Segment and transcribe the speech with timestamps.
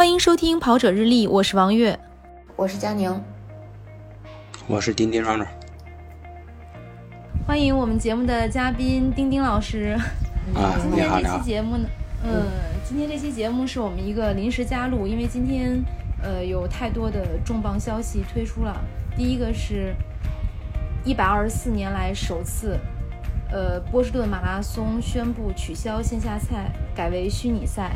[0.00, 2.00] 欢迎收听《跑者日历》，我是王悦，
[2.56, 3.22] 我是佳宁，
[4.66, 5.46] 我是丁丁壮壮。
[7.46, 9.94] 欢迎我们节目的嘉宾丁丁老师。
[10.54, 11.86] 啊，今天这你好你好期节目呢，
[12.24, 12.46] 嗯，
[12.82, 15.78] 今天这期节目是我们一个临时加入，因为今天
[16.22, 18.74] 呃有太多的重磅消息推出了。
[19.14, 19.94] 第一个是，
[21.04, 22.78] 一百二十四年来首次，
[23.52, 27.92] 呃，波士顿马拉松宣布取消线下赛，改为虚拟赛。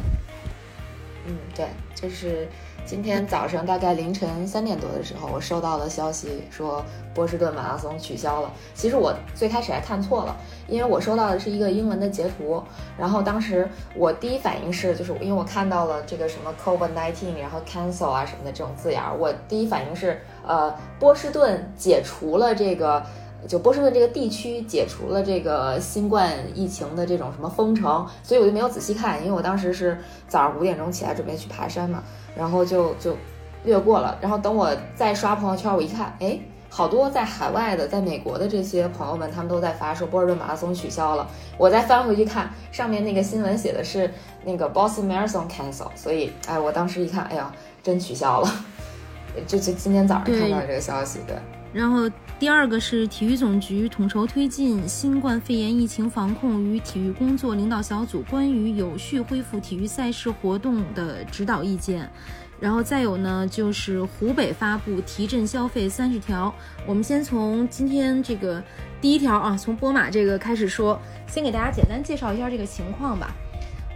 [1.26, 2.46] 嗯，对，就是
[2.84, 6.84] 今天早上大概凌晨三点多的时候，我收到了消息说
[7.14, 8.52] 波士顿马拉松取消了。
[8.74, 10.36] 其实我最开始还看错了，
[10.68, 12.62] 因为我收到的是一个英文的截图，
[12.98, 23.02] 然后当时我第一反应是，就是因为我看到了这个什么 COVID nineteen，然后 cancel 啊什么的这种字眼儿，我第一反应是，呃，波士顿解除了这个。
[23.46, 32.02] 就波士顿这个地区解除了这个新冠疫情的这种什么封城，所以我就没有仔细看，因为我当时是早上五点钟起来准备去爬山嘛，
[32.36, 33.16] 然后就就
[33.64, 34.16] 略过了。
[34.20, 36.38] 然后等我再刷朋友圈，我一看，哎，
[36.70, 41.28] 好多在海外的，在美国的这些朋友们，他们都在发说波士顿马拉松取消了。
[41.58, 44.10] 我再翻回去看，上面那个新闻写的是
[44.44, 47.52] 那个 Boston Marathon cancel，所以哎，我当时一看，哎呀，
[47.82, 48.50] 真取消了。
[49.46, 51.36] 就就今天早上看到这个消息，对。
[51.74, 52.08] 然后
[52.38, 62.08] 第二个是体育总局统筹推进新冠肺炎疫情防控与体育工作领导小组关于有序恢复体育赛事活动的指导意见。
[62.60, 66.54] 然后再有呢，就是湖北发布提振消费三十条。
[66.86, 68.62] 我们先从今天这个
[69.00, 73.34] 第一条啊，从波马这个开始说，先给大家简单介绍一下这个情况吧。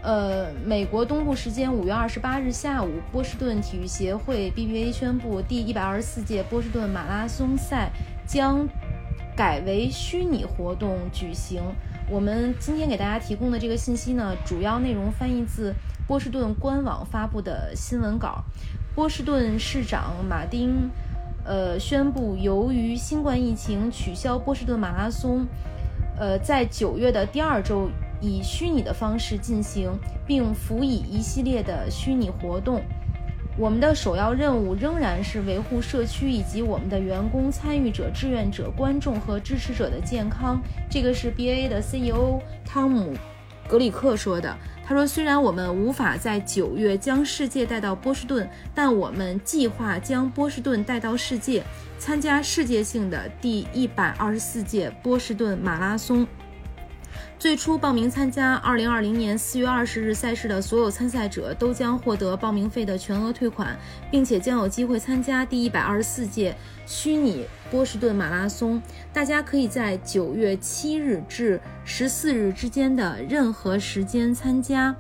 [0.00, 7.90] 呃，美国东部时间五月二十八日下午，波士顿体育协会 （BBA） 宣布，第一百二十四届波士顿马拉松赛
[8.24, 8.68] 将
[9.36, 11.60] 改为虚拟活动举行。
[12.08, 15.74] 我们今天给大家提供的这个信息呢，主要内容翻译自
[16.06, 18.44] 波士顿官网发布的新闻稿。
[18.94, 20.88] 波士顿市长马丁，
[21.44, 25.44] 呃，宣布由于新冠疫情取消波士顿马拉松，
[26.16, 27.90] 呃，在九月的第二周。
[28.20, 29.90] 以虚拟的方式进行，
[30.26, 32.82] 并辅以一系列的虚拟活动。
[33.56, 40.62] 我们的首要任务仍然是维护社区以及我们的员工、参与者、志愿者、观众和支持者的健康。
[40.88, 43.14] 这个是 BA 的 CEO 汤姆·
[43.68, 44.56] 格里克说的。
[44.86, 51.62] 他说：“虽然我们无法在九月将世界带到波士顿，但我们计划将波士顿带到世界，
[51.98, 56.26] 参加世界性的第一百二十四届波士顿马拉松。”
[57.38, 63.78] 最初报名参加2020年4月20日赛事的所有参赛者都将获得报名费的全额退款，
[64.10, 68.82] 并且将有机会参加第124届虚拟波士顿马拉松。
[69.12, 74.96] 大家可以在9月7日至14日之间的任何时间参加。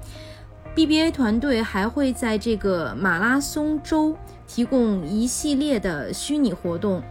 [0.76, 4.16] BBA 团队还会在这个马拉松周
[4.46, 7.02] 提供一系列的虚拟活动。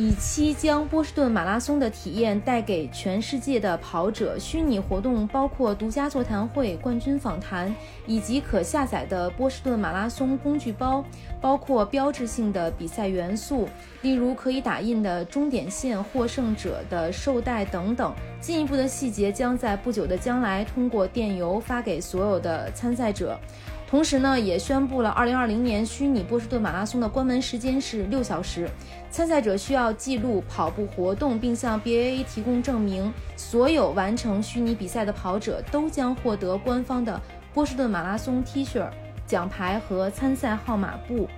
[0.00, 4.38] 以期将波士顿马拉松的体验带给全世界的跑者。
[4.38, 7.70] 虚拟活动包括独家座谈会、冠军访谈，
[8.06, 11.04] 以及可下载的波士顿马拉松工具包，
[11.38, 13.68] 包括标志性的比赛元素，
[14.00, 18.14] 例如可以打印的终点线、获胜者的绶带等等。
[18.40, 23.38] 进一步的细节将在不久的将来通过电邮发给所有的参赛者。
[23.86, 28.70] 同时呢，也宣布了2020年虚拟波士顿马拉松的关门时间是六小时。
[29.10, 33.12] 参赛者需要记录跑步活动，并向 BAA 提供证明。
[33.36, 37.20] 所有完成虚拟比赛的跑者都将获得官方的
[37.52, 38.88] 波士顿马拉松 T 恤、
[39.26, 41.28] 奖牌和参赛号码布。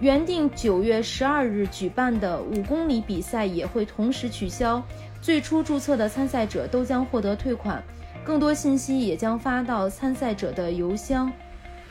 [0.00, 4.82] 原定九月十二日举办的五公里比赛也会同时取消。
[5.20, 7.82] 最初注册的参赛者都将获得退款。
[8.22, 11.32] 更多信息也将发到参赛者的邮箱。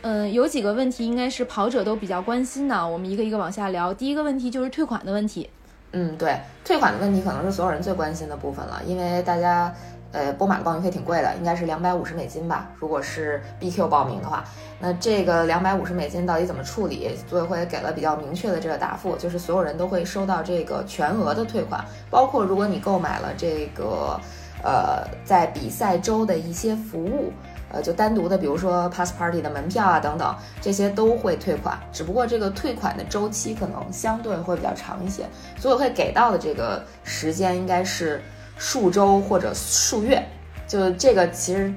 [0.01, 3.93] 嗯，有几个问题应该是跑者都比较关心的，我们一个一个往下聊。
[3.93, 5.49] 第一个问题就是退款的问题。
[5.91, 9.73] 嗯，对，退款的问题可能是所有人最关心的部分了，因为大家，
[10.11, 12.69] 呃，波马的报名费挺贵的，应该是两百五十美金吧。
[12.77, 14.43] 如果是 BQ 报名的话，
[14.79, 17.11] 那这个两百五十美金到底怎么处理？
[17.27, 24.19] 组委会给了比较明确的这个答复，就是所有人都会收到这个全额的退款，包括如果你购买了这个，
[24.63, 27.31] 呃，在比赛周的一些服务。
[27.69, 35.25] 呃，就单独的，比如说 pass party 的门票啊等等，这些都会退款，只不过这个退款的周期可能相对会比较长一些，
[35.57, 38.21] 组委会给到的这个时间应该是
[38.57, 40.25] 数周或者数月，
[40.65, 41.73] 就这个其实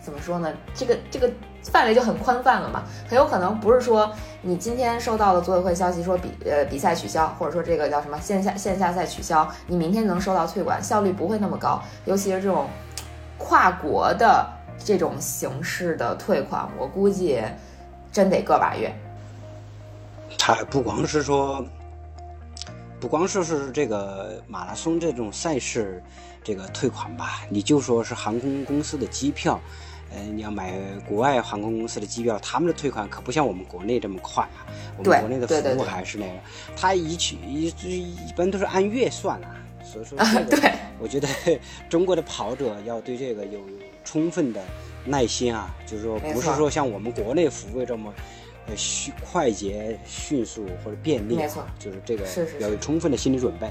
[0.00, 0.50] 怎么说呢？
[0.74, 1.30] 这个这个
[1.62, 4.10] 范围就很宽泛了嘛，很有可能不是说
[4.40, 12.66] 你今天收到了组委会消息说比呃比赛取消，或者说这个叫什么线下线下赛取消，你明天能收到退款，效率不会那么高，尤其是这种
[13.36, 14.57] 跨国的。
[14.84, 17.40] 这种形式的退款，我估计
[18.12, 18.92] 真得个把月。
[20.38, 21.64] 他不光是说，
[23.00, 26.02] 不光说是这个马拉松这种赛事，
[26.42, 29.60] 这个退款吧，你就说是航空公司的机票，
[30.10, 30.74] 呃，你要买
[31.06, 34.64] 国外航空公司的机票，他们的退款可不像我们国内这么快啊。
[34.96, 36.32] 我们国内的服务还是那个，
[36.76, 39.56] 他一去一一般都是按月算啊。
[39.84, 40.18] 所以说，
[40.50, 41.28] 对，我觉得
[41.88, 43.60] 中国的跑者要对这个有
[44.08, 44.60] 充分的
[45.04, 48.12] 耐心啊，就是说不是说像我们国内服务这么。
[48.76, 52.26] 迅快捷、迅速或者便利，没错，就是这个
[52.60, 53.66] 要有充分的心理准备。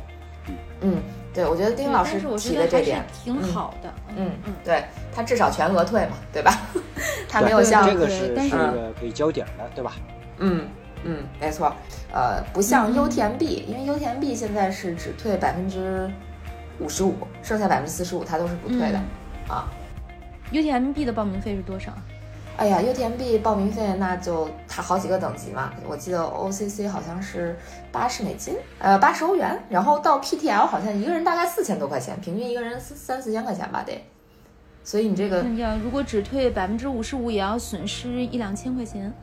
[0.47, 0.95] 嗯嗯，
[1.31, 3.93] 对，我觉得丁老师提的这点挺好的。
[4.15, 6.61] 嗯嗯，对他至少全额退嘛，对吧？
[7.29, 9.93] 他没有像这个是是个可以交底的，对吧？
[10.39, 10.67] 嗯
[11.03, 11.71] 嗯，没错。
[12.11, 16.09] 呃，不像优田 B，因为优田 B 现在是只退百分之
[16.79, 17.13] 五十五，
[17.43, 18.99] 剩下百分之四十五它都是不退的
[19.47, 19.69] 啊。
[20.51, 21.91] 优田 B 的报名费是多少？
[22.57, 27.55] 哎呀，UTMB 报名费那就它好几个等级嘛，我记得 OCC 好像是
[27.91, 34.03] 八十美金，呃，八十欧元，然后到 PTL 好像一个人大概四千多块钱，平均一个人三三四千块钱吧得。
[34.83, 39.13] 所以你这个要，如果只退百分之五十五，也要损失一两千块钱。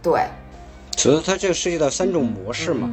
[0.00, 0.28] 对，
[0.96, 2.88] 所以它这涉及到三种模式嘛，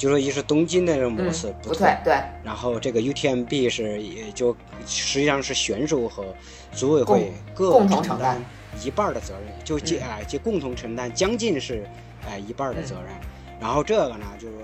[0.00, 4.56] 就说一是东京的那种模式不退，对，然后这个 UTMB 是也就
[4.86, 6.24] 实际上是选手和
[6.72, 8.42] 组委会共同承担。
[8.82, 11.84] 一半的责任就接哎就共同承担，将近是
[12.26, 13.12] 哎一半的责任。
[13.60, 14.54] 然后这个呢，就是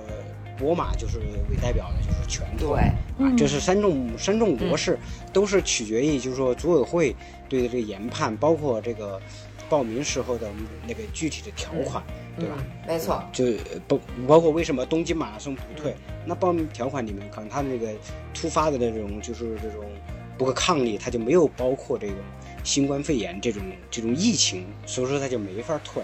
[0.56, 1.18] 博马就是
[1.50, 2.78] 为代表的，就是全退
[3.18, 3.30] 啊。
[3.36, 4.98] 这是三种三种模式，
[5.34, 7.14] 都是取决于就是说组委会
[7.46, 9.20] 对这个研判，包括这个
[9.68, 10.48] 报名时候的
[10.86, 12.02] 那个具体的条款，
[12.38, 12.56] 对吧？
[12.86, 13.44] 没错，就
[13.86, 15.94] 包包括为什么东京马拉松不退？
[16.24, 17.88] 那报名条款里面可能他那个
[18.34, 19.84] 突发的那种就是这种
[20.36, 22.14] 不可抗力，他就没有包括这个。
[22.64, 26.02] 新冠肺炎这种这种疫情，所以说他就没法退，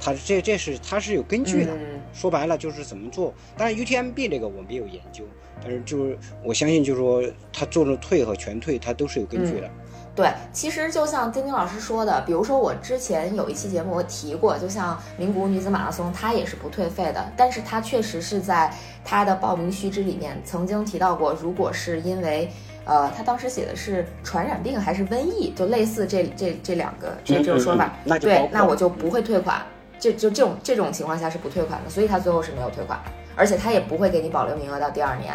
[0.00, 1.76] 他这这是他是有根据的。
[2.12, 3.34] 说白了就是怎么做。
[3.56, 5.24] 但是 UTMB 这个我没有研究，
[5.60, 7.20] 但是就是我相信，就是说
[7.52, 9.68] 他做了退和全退，他都是有根据的。
[10.14, 18.72] 对，其实就像丁丁老师说的，比如说我之前有一期节目我提过，就像名古屋女子马拉松，它也是不退费的，但是它确实是在
[19.04, 22.50] 它的报名须知里面曾经提到过，如果是因为。
[22.86, 27.90] 呃，他当时写的是传染病还是瘟疫，就类似这这这两个这这种说法。
[28.20, 29.62] 对，那我就不会退款。
[29.98, 35.32] 这就这种这种情况下是不退款的，所以他最后是没有退款的，而且他也不会给你保留名额到第二年。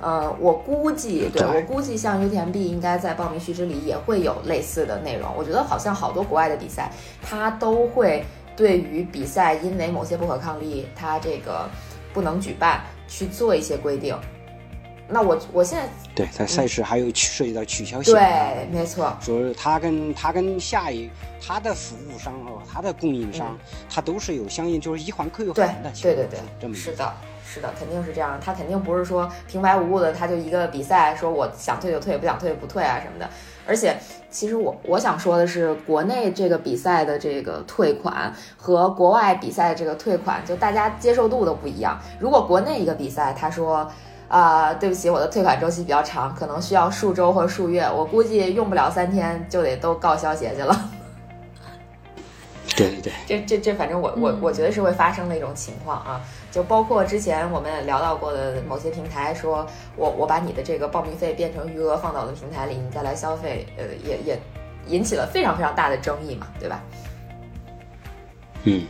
[0.00, 5.30] 呃，我估计，对我估计像 UTMB 应该在报名须知里也会有类似的内容。
[5.36, 6.90] 我觉得好像好多国外的比赛，
[7.22, 8.24] 它都会
[8.56, 11.68] 对于比赛因为某些不可抗力，它这个
[12.14, 14.16] 不能举办去做一些规定。
[15.12, 19.12] 那我我现在对在赛事还有涉及到取消对，没错。
[19.20, 21.10] 所以他跟他跟下一
[21.44, 23.58] 他的服务商哦，他的供应商，
[23.92, 25.90] 他都是有相应就是一环扣一环的。
[26.00, 27.12] 对对对对，是的，
[27.52, 28.38] 是的，肯定是这样。
[28.40, 33.28] 他肯定不是说平白无故的，他就一个比赛说我想退就退，不想退就不退啊什么的。
[33.66, 33.96] 而且，
[34.30, 41.98] 其实我我想说的是，国内这个比赛的这个退款和国外比赛的这个退款，就大家接受度都不一样。
[42.18, 43.90] 如果国内一个比赛，他说。
[44.30, 50.90] 啊，对不起，我的退款周期比较长，可能需要数周或数月，我估计用不了三天就得都告消协去了。
[52.76, 56.20] 对对对，这这这，反正我我我觉得是会发生的一种情况啊，
[56.50, 59.66] 就包括之前我们聊到过的某些平台，说
[59.96, 64.38] 我我把你的这个报名费变成余额放到我的平台里，你再来消费，呃，也也
[64.86, 66.82] 引起了非常非常大的争议嘛，对吧？
[68.64, 68.82] 嗯，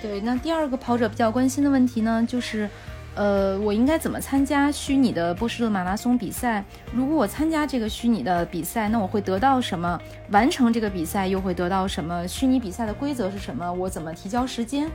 [0.00, 2.68] 对，那第二个跑者比较关心的问题呢，就是。
[3.14, 6.64] 呃，我应该怎么参加虚拟的波士顿马拉松比赛？
[6.94, 10.00] 如果我参加这个虚拟的比赛，那我会得到什么？
[10.30, 12.26] 完成这个比赛又会得到什么？
[12.26, 13.70] 虚拟比赛的规则是什么？
[13.70, 14.90] 我怎么提交时间？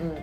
[0.00, 0.14] 嗯，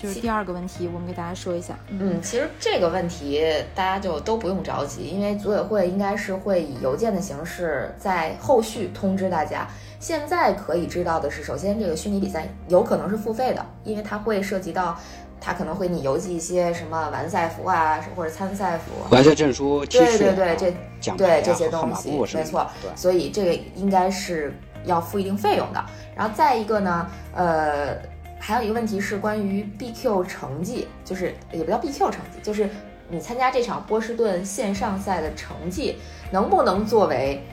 [0.00, 1.78] 就是第二个问题，我们给大家说一下。
[1.88, 9.68] 嗯，其实这个问题大家就都不用着急，因为组委会应该是会以邮件的形式在后续通知大家。
[9.98, 14.98] 现在可以知道的是，首先这个虚拟比赛有可能是付费的，因为它会涉及到。
[15.42, 24.54] 它可能会你邮寄一些什么完赛服啊，或者参赛服、完赛证书、对对对，这奖对这些东西，没错，所以这个应该是
[24.84, 25.82] 要付一定费用的。
[26.14, 27.96] 然后再一个呢，呃，
[28.42, 32.68] 还有一个问题是关于 BQ 成绩，就是也不叫 BQ 成绩，就是
[33.08, 35.98] 你参加这场波士顿线上赛的成绩
[36.32, 37.44] 能不能作为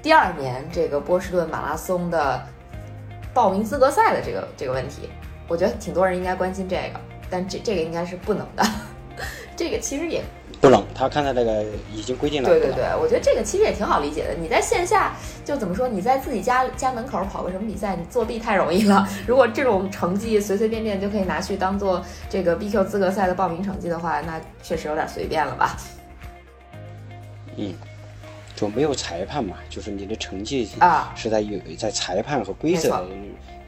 [0.00, 2.40] 第二年这个波士顿马拉松的
[3.34, 5.10] 报名资格赛的这个这个问题，
[5.48, 7.00] 我觉得挺多人应该关心这个。
[7.28, 8.64] 但这这个应该是不能的，
[9.54, 10.22] 这个其实也
[10.60, 12.48] 不冷，他看他那个已经规定了。
[12.48, 14.34] 对对对，我觉得这个其实也挺好理解的。
[14.34, 15.86] 你在线下就怎么说？
[15.86, 19.06] 你在自己家家门口跑个什么比赛，你作弊太容易了。
[19.26, 25.76] 如果这种成绩随随便便就可以拿去当做这个 BQ 资格赛的报名成绩的话，那确实有点随便了吧？
[27.56, 27.72] 嗯，
[28.56, 33.06] 就没有裁判嘛，就是你的成绩啊是在有在裁判和规则。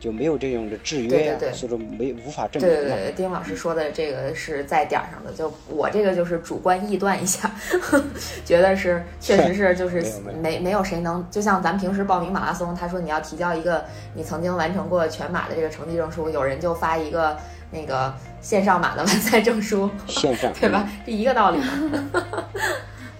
[0.00, 2.68] 就没有这种的制约，所以说没无法证明。
[2.68, 7.54] 对对对，丁老师说的这个是在点儿上的，就我这个就是主观臆断一下，
[8.42, 10.02] 觉得是确实是就是
[10.42, 17.36] 没没有谁能，就像咱平时报名马拉松，他说你要提交一个你曾经完成过全马的这个成绩证书，有人就发一个
[17.70, 20.88] 那个线上马的完赛证书， 线上对吧？
[21.04, 21.60] 这一个道理。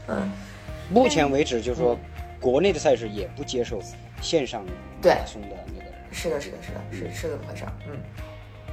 [0.09, 0.31] 嗯，
[0.89, 1.99] 目前为止就是说，
[2.41, 3.79] 国内的赛事也不接受
[4.23, 5.49] 线上马拉松的。
[6.11, 7.99] 是的，是的，是的，是是这么回事儿，嗯。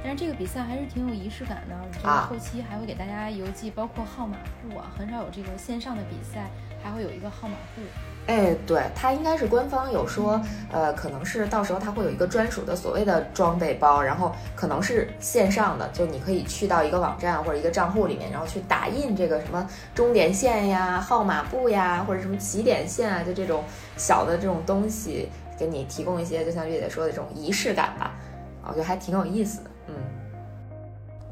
[0.00, 6.46] 但是这个比赛还是挺有仪式感的，就是后期还会给大家邮寄，包括号码布啊，很少有这个线上的比赛
[6.80, 7.82] 还会有一个号码布。
[8.28, 10.40] 哎，对，它应该是官方有说，
[10.70, 23.64] 呃，可能是到时候它会有一个专属的所谓的装备包，然后可能是线上的，就你可以去到一个网站或者一个账户里面，然后去打印这个什么终点线呀、号码布呀，或者什么起点线啊，就这种
[23.96, 25.28] 小的这种东西。
[25.58, 28.14] 给你提供一些，就像月姐说的这种仪式感吧，
[28.62, 29.70] 我觉得还挺有意思的。
[29.88, 29.94] 嗯，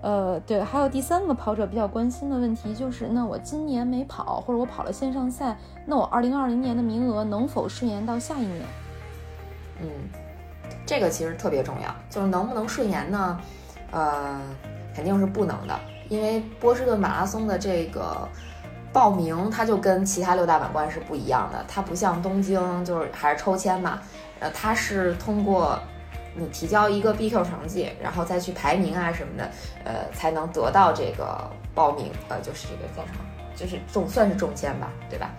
[0.03, 5.57] 呃，对，还有第三个跑者比较关心的问题就是，那我今年没跑，或者我跑了线上赛，
[5.87, 8.63] 那我二零二零年的名额能否顺延到下一年？
[9.81, 9.89] 嗯，
[10.85, 13.41] 这个其实特别重要，就是能不能顺延呢？
[13.93, 14.41] 呃，
[14.93, 15.79] 肯定是不能的，
[16.09, 18.29] 因为波士顿马拉松的这个。
[18.97, 24.01] 报名它就跟其他六大满贯是不一样的，它不像东京就是还是抽签嘛，
[24.41, 25.79] 呃，它是通过
[26.35, 29.51] 你提交一个 BQ 成绩，然后再去排名啊什么的，
[29.85, 31.39] 呃，才能得到这个
[31.75, 33.25] 报名，呃，就是这个叫什么，
[33.55, 35.31] 就是中算是中签吧，对吧？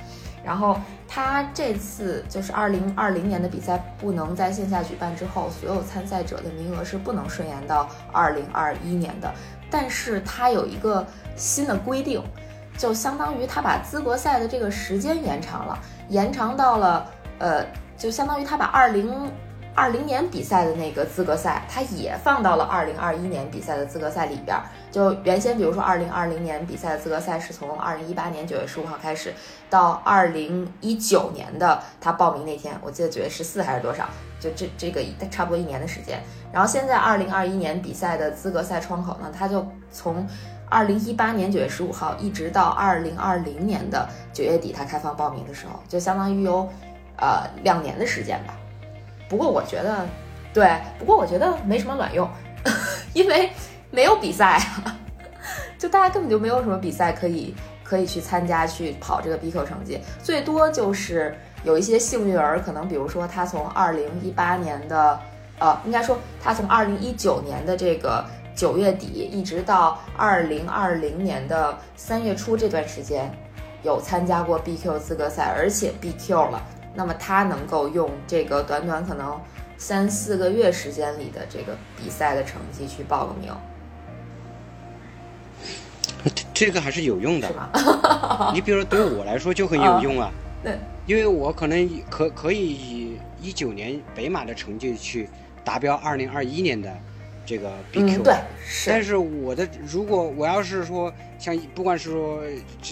[0.45, 9.33] 然后它这次就是二零二零年的比赛不能在线下举办之后，所有参赛者的名额是不能顺延到二零二一年的，
[9.71, 11.03] 但是它有一个
[11.35, 12.21] 新的规定。
[12.77, 15.77] 就相当于他把资格赛的这个时间延长了，
[16.09, 17.65] 延长到了，呃，
[17.97, 19.29] 就相当于他把二零
[19.73, 24.55] 二零年比赛的那个资格赛，他也放到了二零二一年比赛的资格赛里边。
[24.91, 29.33] 就原先比如说二零二零年比赛的资格赛是从二零一八年九月十五号开始，
[29.69, 34.07] 到二零一九年的他报名那天，我记得九月十四还是多少，
[34.39, 36.21] 就这这个差不多一年的时间。
[36.51, 40.27] 然后现在二零二一年比赛的资格赛窗口呢，他就从。
[40.69, 46.67] 二零一八年九月十五号，一直到二零二零年的九月底，他开放报名的时候，就相当于有，
[47.17, 48.53] 呃，两年的时间吧。
[49.29, 50.05] 不过我觉得，
[50.53, 52.29] 对，不过我觉得没什么卵用，
[53.13, 53.49] 因为
[53.91, 54.61] 没有比赛，
[55.79, 61.33] 就大家根本就没有什么比赛可以可以去参加去跑这个 BQ 成绩，最多就是
[61.63, 65.17] 有一些幸运儿，可能比如说他从二零一八年的，
[65.59, 68.25] 呃，应该说他从二零一九年的这个。
[68.57, 73.31] 九月底一直到二零二零年的三月初这段时间，
[73.83, 76.59] 有参加过 BQ 资格赛，而且 BQ 了。
[76.95, 79.39] 那么他能够用这个短短可能
[79.77, 83.53] 三四个月时间里的这个比赛的成绩去报个名，
[86.51, 87.47] 这个还是有用的？
[88.55, 90.31] 你比如说对我来说就很有用啊，
[90.63, 95.29] 对，因为我可能可可以以一九年北马的成绩去
[95.63, 96.91] 达标二零二一年的。
[97.47, 98.35] 这个 BQ，对，
[98.85, 102.43] 但是我的如果我要是说像不管是说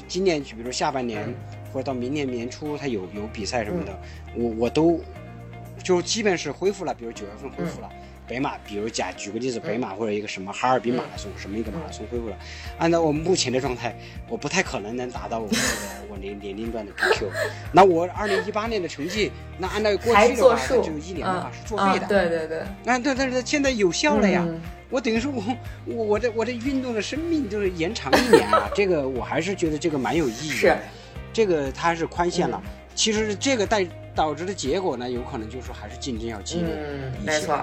[0.08, 1.28] 今年，比如下半年
[1.74, 4.00] 或者到明年年初，他有有比赛什么的，
[4.34, 5.02] 我我都
[5.86, 7.88] 就基本是恢复了，比如九月份恢复了。
[8.28, 12.36] 北马，比如假举个例子，北马或者一个什么哈尔滨马拉松，什么一个马拉松恢复了，
[12.80, 13.96] 按照我目前的状态，
[14.28, 15.62] 我不太可能能达到我这个
[16.10, 17.30] 我年年龄段的 PQ。
[17.72, 22.08] 那我二零一八年的成绩，那按照过去的话，就一年的话是作废的。
[22.08, 22.64] 对对对。
[22.84, 24.44] 那对，但是现在有效了呀。
[24.90, 25.44] 我等于说我
[25.86, 30.56] 我我这我这运动的生命就是延长一年啊， 这个我还是觉得这个蛮有意义的。
[30.56, 30.76] 是。
[31.32, 32.60] 这个它是宽限了，
[32.96, 36.70] 其实这个带导致的结果呢，有可能就是还是竞争要激烈。
[37.22, 37.32] 一些。
[37.32, 37.60] 没错。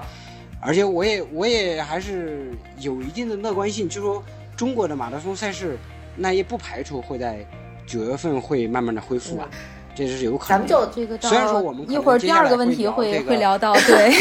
[0.60, 4.22] 而且我也我也还是有一定的乐观性，就说
[4.56, 5.76] 中国的马拉松赛事，
[6.14, 7.44] 那也不排除会在
[7.84, 9.48] 九月份会慢慢的恢复啊，
[9.92, 10.50] 这是有可能。
[10.50, 14.12] 咱们就这个，虽然说我们一会儿第二个问题会会聊到， 对，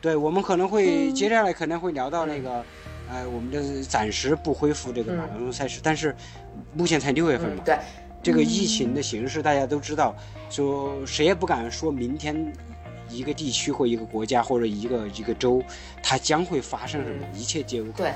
[0.00, 2.64] 对，我们可能会接下来可能会聊到那个，
[3.10, 6.16] 呃，我们的暂时不恢复这个马拉松赛事，但是
[6.72, 7.76] 目前才六月份嘛，对，
[8.22, 10.14] 这个疫情的形势大家都知道，
[10.48, 12.52] 说谁也不敢说明天。
[13.08, 15.62] 一个地区或一个国家或者一个一个州，
[16.02, 17.26] 它将会发生什么？
[17.34, 17.96] 一切皆有可能。
[17.98, 18.12] 对，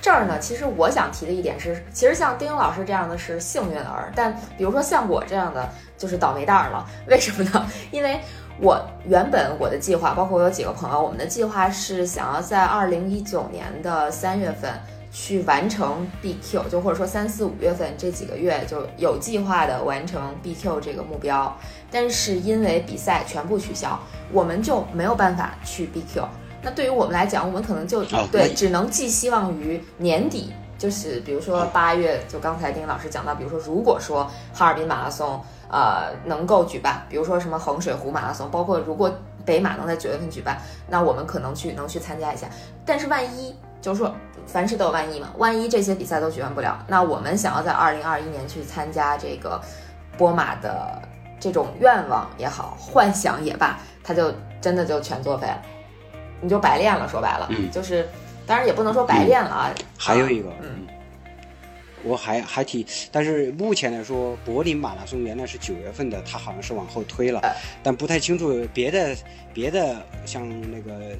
[0.00, 6.88] 这儿呢，其实我想提的一点是，其实像丁英老师这样的是幸运儿，但比如说像我这样的就是倒霉蛋儿了。
[7.06, 7.70] 为什么呢？
[7.92, 8.18] 因为
[8.62, 14.72] 我原本我的计划，包括我有几个朋友，我们的计划是想要在二零一九年的三月份
[15.10, 21.56] 去完成 BQ，就或者说三四五月份这几个月就有计划的完成 BQ 这个目标，
[21.90, 23.98] 但是因为比赛全部取消，
[24.32, 26.24] 我们就没有办法去 BQ。
[26.62, 35.40] 那对于我们来讲，我们可能就、哦对，只能寄希望于年底，就是比如说八月，就刚才丁老师讲到，比如说如果说哈尔滨马拉松
[35.70, 39.10] 呃能够举办，比如说什么衡水湖马拉松，包括如果
[39.44, 42.46] 北马能在九月份举办，那我们可能去能去参加一下。
[42.84, 44.14] 但是万一就是说
[44.52, 49.60] 凡事都有万一嘛，万一这些比赛都举办不了，那我们想要在二零二一年去参加这个
[50.18, 51.00] 波马的
[51.38, 55.62] 这种愿望也好，幻想也罢，它就真的就全作废了，
[56.40, 57.08] 你就白练了。
[57.08, 58.08] 说白了，嗯就是
[58.44, 59.70] 当然也不能说白练了啊。
[59.96, 60.86] 还有一个，嗯嗯，
[62.02, 67.54] 我还还挺，但是目前来说，柏林马拉松原来是九月份的，它好像是往后推了呃，
[67.84, 69.16] 但不太清楚别的
[69.54, 71.16] 别的像那个。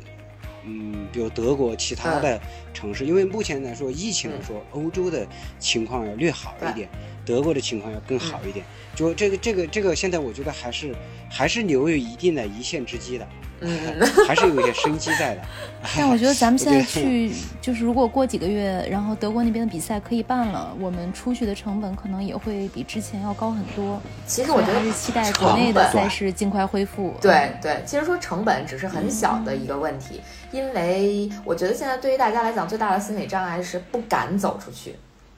[0.65, 2.41] 嗯，比如德国其他的
[2.75, 5.27] 城市，因为目前来说，疫情来说，欧洲的
[5.59, 6.89] 情况要略好一点，
[7.25, 8.65] 德国的情况要更好一点。
[8.95, 10.95] 就这个这个这个，现在我觉得还是
[11.31, 13.27] 还是留有一定的一线之机的，
[13.61, 13.71] 嗯，
[14.27, 15.43] 还是有一些生机在的。
[15.97, 23.99] 但我觉得咱们现在去，就是如果过几个月，然后德国那边的比赛可以办了，我们出去的成本可能也会比之前要高很多。
[24.27, 27.15] 其实我觉得还是期待国内的赛事尽快恢复。
[27.23, 30.21] 对对，其实说成本只是很小的一个问题，
[30.53, 34.97] 因为我觉得现在对于大家来讲最大的心理障碍是不敢走出去，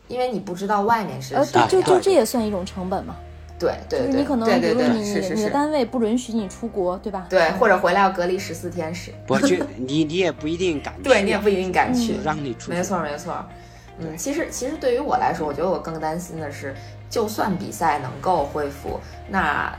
[0.08, 1.88] 因为你不知道外面是呃，啥对，就样。
[1.88, 3.16] 就这也算一种成本嘛，
[3.58, 7.26] 对对对，就是你可能，对对对，比如你是是是，你的单位不允许你出国，对吧？
[7.28, 12.16] 对，或者回来要隔离十四天 是，不就你你也不一定敢去啊，对你也不一定敢去。
[12.24, 12.70] 让你出。
[12.70, 13.44] 没错没错，
[13.98, 16.74] 嗯，其实其实对于我来说，我觉得我更担心的是，
[17.10, 19.72] 就算比赛能够恢复，那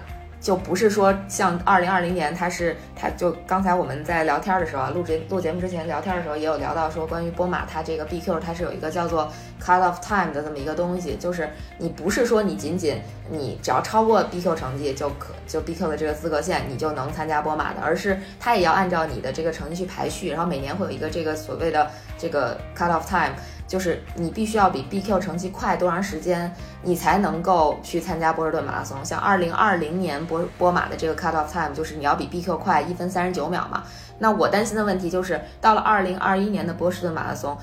[0.44, 9.32] 就不是说像二零二零年，它是它就刚才我们在聊天的时候啊，录节录节目之前聊天的时候也有聊到说，关于波马它这个 BQ 它是有一个叫做
[9.64, 21.90] cut off time 的这么一个东西，就是你不是说你仅仅你只要超过 BQ 成绩就可就 BQ 的这个资格线你就能参加波马的，而是它也要按照你的这个成绩去排序，然后每年会有一个这个所谓的
[22.24, 23.36] 这个 cut off time。
[23.66, 29.04] 就是你必须要比 BQ 成绩快多长时间，你才能够去参加波士顿马拉松。
[29.04, 33.84] 像二零二零年波波马的这个 cut off time，就是你要比 BQ 快一分三十九秒嘛。
[34.20, 37.58] 那我担心的问题就是，到了二零二一年的波士顿马拉松，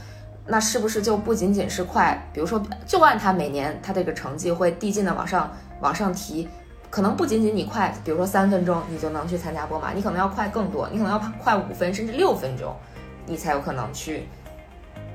[0.47, 2.21] 那是不是就不仅仅是快？
[2.33, 6.49] 比如说，就按他每年他这个成绩会递进的往上往上提，
[6.89, 12.75] 可能不仅仅你快，比如说三分钟你就能去参加波马，你可能要快更多，你可能要快五分甚至六分钟，
[13.27, 14.27] 你才有可能去。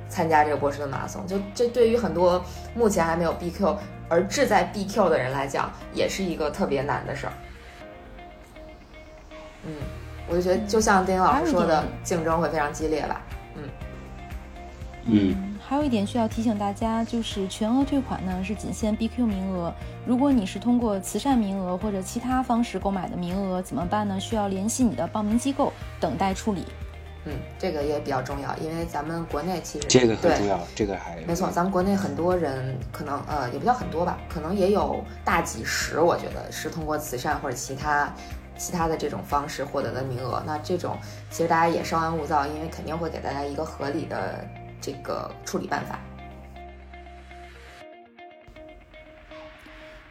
[0.08, 3.76] 参加这个波士顿马拉松，就这对于很多目前还没有 BQ
[4.08, 7.34] 而志在 BQ 的人来讲，也是一个特别难的事儿。
[9.66, 9.74] 嗯，
[10.30, 13.22] 我就觉得就像丁老师说的，竞争会非常激烈吧。
[13.56, 13.64] 嗯
[15.08, 19.74] 嗯，还有一点需要提醒大家，就是全额退款呢是仅限 BQ 名额。
[20.06, 24.20] 如果你是通过慈善名额或者其他方式购买的名额，怎么办呢？
[24.20, 26.66] 需要联系你的报名机构等待处理。
[27.26, 38.14] 嗯，这个也比较重要，因为咱们国内其实这个很对重要，这个还没错，咱们国内很多人可能呃也不叫很多吧，可能也有大几十，我觉得是通过慈善或者其他
[38.58, 40.42] 其他的这种方式获得的名额。
[40.46, 40.98] 那这种
[41.30, 44.46] 其实大家也稍安勿躁，因为肯定会给大家一个合理的
[44.80, 46.00] 这个处理办法。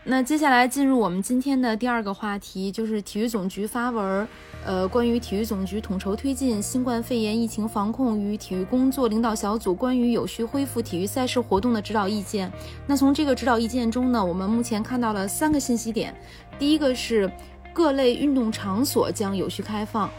[0.06, 4.28] 那接下来进入我们今天的第二个话题，就是体育总局发文，
[4.62, 12.52] 呃，关于体育总局统筹推进新冠肺炎疫情防控与体育工作领导小组关于有序恢复体育赛事活动的指导意见。
[12.86, 16.14] 那从这个指导意见中呢，我们目前看到了三个信息点，
[16.58, 17.30] 第一个是
[17.72, 20.10] 各类运动场所将有序开放。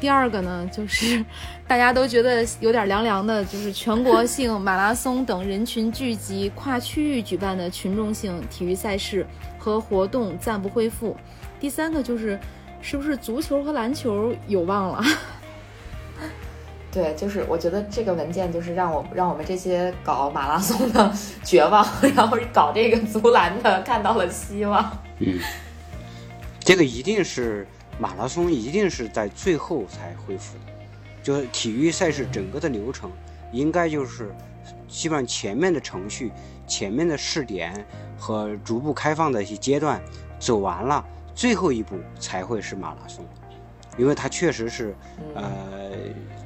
[0.00, 1.24] 第二个呢，就是
[1.66, 9.26] 大家都觉得有点凉凉的，就是全国性马拉松等人群聚集、跨区域举办的群众性体育赛事
[9.58, 11.16] 和活动暂不恢复。
[11.58, 12.38] 第三个就是，
[12.82, 15.02] 是不是足球和篮球有望了？
[16.92, 24.98] 对，就是我觉得这个文件就是让我让我们这些搞马拉松的绝望， 然后搞这个足篮的看到了希望。
[25.18, 25.38] 嗯，
[26.60, 27.66] 这个一定是
[27.98, 30.72] 马拉松，一定是在最后才恢复的。
[31.22, 33.10] 就是体育赛事整个的流程，
[33.50, 34.34] 应该就是
[34.86, 36.30] 基本上前面的程序、
[36.66, 37.84] 前面的试点
[38.18, 40.02] 和逐步开放的一些阶段
[40.38, 41.04] 走完了，
[41.34, 43.24] 最后一步才会是马拉松，
[43.96, 44.94] 因为它确实是
[45.34, 45.90] 嗯呃，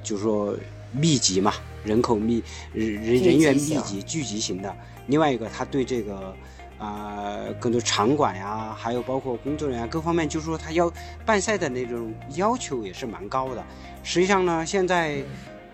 [0.02, 0.56] 就是说
[0.92, 1.52] 密集嘛，
[1.84, 4.74] 人口密人人人员密集聚集型的。
[5.08, 6.34] 另外一个，他对这个
[6.78, 10.90] 啊更多场馆呀，还有包括工作人员各方面，就是说他要
[11.26, 13.64] 办赛的那种要求也是蛮高的。
[14.04, 15.20] 实际上呢，现在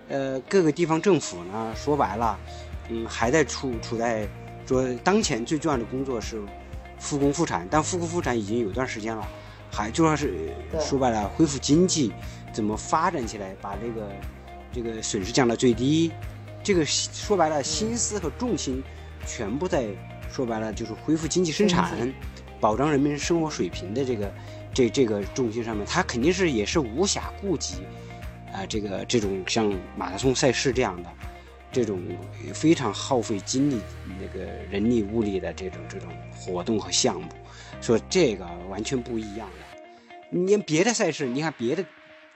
[0.08, 2.38] 呃各个地方政府呢，说白了，
[2.88, 4.26] 嗯，还在处处在
[4.66, 6.40] 说当前最重要的工作是
[6.98, 9.28] 复工复产，但复工复产已经有段时间了，
[9.70, 12.10] 还就说是说白了恢复经济，
[12.54, 14.08] 怎么发展起来，把这个
[14.72, 16.10] 这个损失降到最低，
[16.62, 18.82] 这个说白了心思和重心
[19.26, 19.88] 全部在
[20.32, 22.12] 说白了就是恢复经济生产，
[22.64, 24.32] 保障人民生活水平的这个
[24.72, 27.74] 这这个重心上面，他肯定是也是无暇顾及。
[28.54, 31.10] 啊，这个这种像马拉松赛事这样的，
[31.70, 32.00] 这种
[32.54, 33.78] 非常耗费精力、
[34.18, 37.28] 那个人力物力的这种这种活动和项目，
[37.82, 39.84] 说这个完全不一样的。
[40.30, 41.84] 你看别的赛事，你看别的，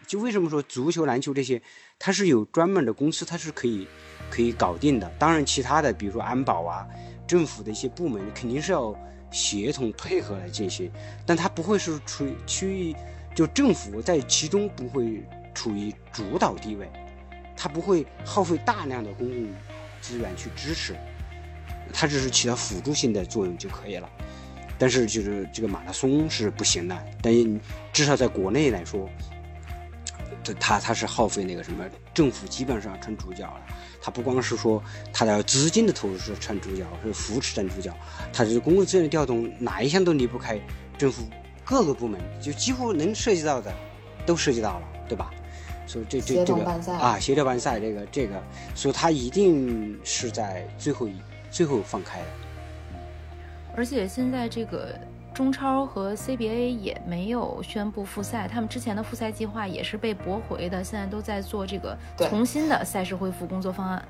[0.07, 1.63] 就为什么说足球、篮球这些，
[1.99, 3.89] 它是有专门的公司，它是可以
[4.29, 5.11] 可以搞定的。
[5.19, 6.87] 当然，其他的比如说安保啊，
[7.27, 8.95] 政府的一些部门肯定是要
[9.31, 10.91] 协同配合来进行，
[11.25, 12.97] 但它不会是处于区域，
[13.35, 15.23] 就政府在其中不会。
[15.55, 16.89] 处于主导地位，
[17.57, 19.49] 它不会耗费大量的公共
[20.01, 20.95] 资源去支持，
[21.93, 24.09] 它只是起到辅助性的作用就可以了。
[24.79, 27.61] 但是就是这个马拉松是不行的，但
[27.93, 29.11] 至少在国内来说，
[30.61, 33.61] 它它是耗费那个什么，政府基本上成主角了。
[34.01, 34.83] 它不光是说
[35.13, 37.93] 它的资金的投入是占主角，是扶持占主角，
[38.33, 40.61] 它是公共资源的调动哪一项都离不开
[40.97, 41.25] 政府
[41.65, 43.73] 各个部门，就几乎能涉及到的
[44.25, 45.31] 都涉及到了，对吧？
[45.87, 48.43] 所以这这这个啊，协调办赛这个这个，
[48.75, 51.17] 所以它一定是在最后一
[51.51, 52.27] 最后放开的。
[53.75, 54.95] 而且现在这个
[55.39, 61.97] 中超和 CBA 也没有宣布复赛，他们之前的复赛计划也是被驳回的，现在都在做这个
[62.29, 64.05] 重新的赛事恢复工作方案。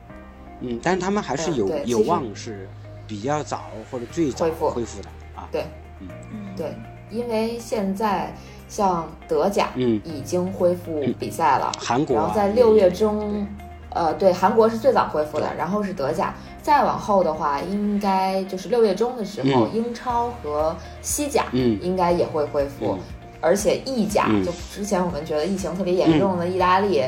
[0.61, 2.67] 嗯，但是他们还是有有望是
[3.07, 5.47] 比较早或者最早恢复的啊。
[5.53, 5.67] 对，
[6.01, 6.75] 嗯嗯，对，
[7.11, 8.33] 因为现在。
[8.67, 13.47] 像德甲已经恢复比赛了，韩国，然后在六月中，
[13.89, 16.35] 呃，对，韩国是最早恢复的，然后是德甲，
[16.69, 22.99] 再往后的话，应该就是六月中的时候，英超和西甲应该也会恢复，
[23.41, 27.03] 而且意甲，就之前我们觉得疫情特别严重的意大利，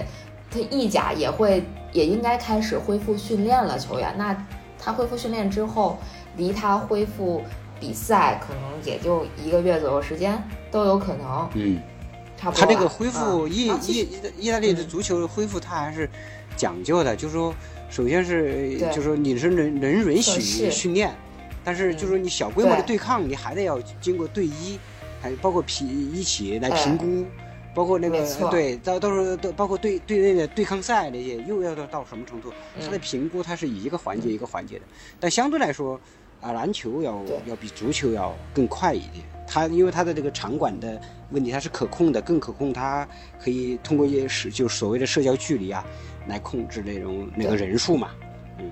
[0.51, 4.35] 它意甲也会也应该开始恢复训练了，球员，那
[4.79, 5.99] 他恢复训练之后，
[6.38, 7.42] 离他恢复。
[7.79, 10.38] 比赛可能也就一个月左右时间
[10.70, 11.81] 都有可能，嗯，
[12.37, 12.61] 差不多。
[12.61, 14.07] 他这个恢复意意
[14.38, 16.07] 意大利的足球恢复，他还是
[16.59, 17.55] 讲究的，就是说，
[17.90, 21.14] 首先是就是说你是能能允许训练，
[21.64, 22.96] 但是就是说你小规模的对。
[22.96, 24.79] 抗，你还得要经过队医，
[25.20, 27.26] 还包括评一起来评估，
[27.74, 34.85] 包括那个对到到时候都包括对对内的对抗赛那些又要到到什么程度，它的评估它是一个环节一个环节的，
[35.18, 36.00] 但相对来说。
[36.42, 39.22] 啊，篮球要要比足球要更快一点。
[39.46, 40.98] 它因为它的这个场馆的
[41.31, 42.73] 问题，它是可控的，更可控。
[42.73, 43.07] 它
[43.38, 45.85] 可以通过一些是就所谓的社交距离啊，
[46.27, 48.11] 来控制那种那个人数嘛。
[48.59, 48.71] 嗯，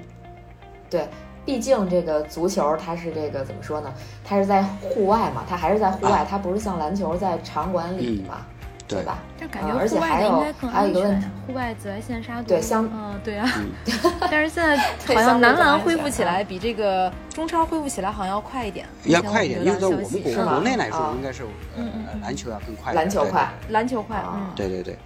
[0.90, 1.09] 对，
[1.44, 3.92] 毕竟这个足球它是这个怎么说呢？
[4.25, 8.47] 它是在户外嘛，它还是在户外，它不是像篮球在场馆里嘛。
[8.88, 9.18] 对吧？
[9.38, 11.22] 就感觉户外的应该更安全。
[11.46, 12.48] 户外紫外线杀毒。
[12.48, 13.46] 对，相嗯，对啊。
[14.31, 14.77] 但是现在
[15.14, 18.87] 好像男篮恢复起来比这个中超恢复起来好像要快一点。
[19.05, 21.44] 要快一点，因为在我们国国内来说，应该是
[21.77, 21.85] 呃
[22.22, 22.94] 篮球要更快。
[22.94, 24.24] 篮球快，篮球快。
[24.27, 24.98] 嗯，对对对。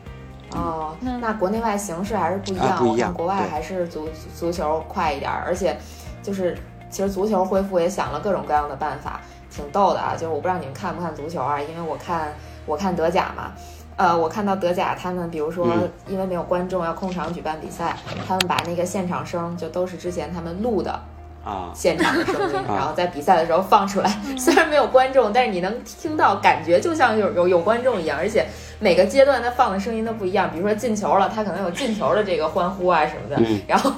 [0.53, 2.77] 哦，那国内外形势还是不一样。
[2.79, 3.13] 不一样。
[3.13, 5.77] 国外还是足足球快一点，而且
[6.23, 6.57] 就是
[6.89, 10.13] 其实足球恢复也想了各种各样的办法，挺逗的啊。
[10.13, 11.61] 就是我不知道你们看不看足球啊？
[11.61, 12.33] 因为我看。
[12.67, 13.53] 我看德甲嘛，
[13.97, 15.67] 呃，我看到德甲他们，比如说
[16.07, 17.97] 因为没有观众要控场举办比赛，
[18.27, 21.01] 他们把那个现场声就都是之前他们录的。
[21.45, 24.09] 啊，现场的声音， 然后在比赛的时候放出来。
[24.39, 28.17] 虽然没有观众，但是你能听到，感觉就像有有有观众一样。
[28.17, 28.47] 而且
[28.83, 30.51] 每个阶段他放的声音都不一样。
[30.51, 33.41] 比如说进球了，他可能有进球的这个欢呼啊什么的。
[33.69, 33.93] 然后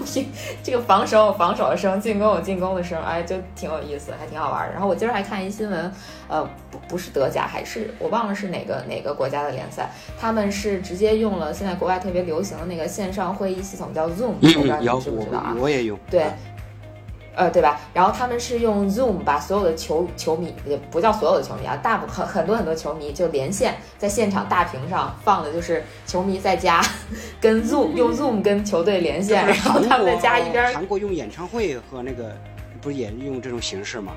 [0.63, 4.71] 这个防守有防守的声，进攻有进攻的声，哎，就挺有意思，还挺好玩。
[4.71, 5.93] 然后我今儿还看一新闻，
[6.29, 15.57] 呃，不不是德甲，还是我忘了是哪个哪个国家的联赛，他们是直接用了现在国外特别流行的那个线上会议系统，叫 Zoom，我不知道你知不知道啊？
[15.59, 15.99] 我也用。
[16.11, 16.27] 对。
[17.37, 17.81] 呃，对吧？
[17.93, 26.81] 然后他们是用 Zoom 把所有的球球迷，也不叫所有的球迷啊，大部很很多很多球迷就连线，在现场大屏上放的就是球迷在家
[27.41, 30.73] 跟 Zoom 用 Zoom 跟球队连线，然后他们在家一边。
[30.73, 32.33] 韩国用演唱会和那个
[32.81, 34.13] 不是也用这种形式吗？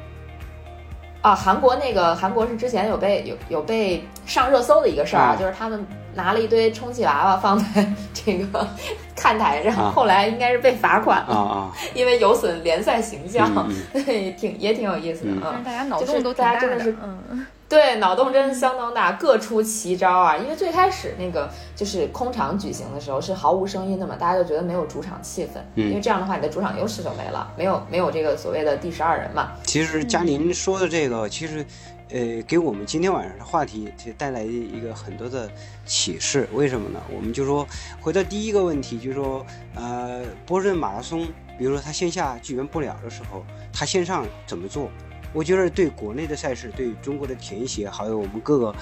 [1.21, 8.67] 啊，韩国那个韩国是之前有被有有被上热搜的一个事儿啊，啊就是他们拿了一堆充气娃娃放在 这个
[9.15, 9.91] 看台上，啊。
[9.95, 15.41] 后来应该是被罚款了，啊啊， 因为有损联赛形象，嗯对， 挺也挺有意思的嗯。
[15.43, 15.63] 嗯。
[15.63, 20.37] 大家脑洞都大家真的是，嗯，对，脑洞真的相当大，各出奇招啊！
[20.37, 25.89] 因为最开始那个就是空场举行的时候是毫无声音的嘛，大家就觉得没有主场气氛，嗯。
[25.89, 29.51] 因为这样的话你的主场优势就没了，没有没有这个所谓的第十二人嘛。
[29.63, 31.65] 其实嘉宁说的这个，其实，
[32.09, 35.51] 呃，给我们今天晚上的话题就带来一个很多的
[35.85, 36.47] 启示。
[36.53, 37.01] 为什么呢？
[37.13, 37.67] 我们就说
[37.99, 44.89] 回到第一个问题，就是说，呃，波士顿马拉松，比如说它线下举办不了的时候，它线上怎么做？
[45.33, 48.73] 我觉得对国内的赛事，对中国的田协，还有我们各个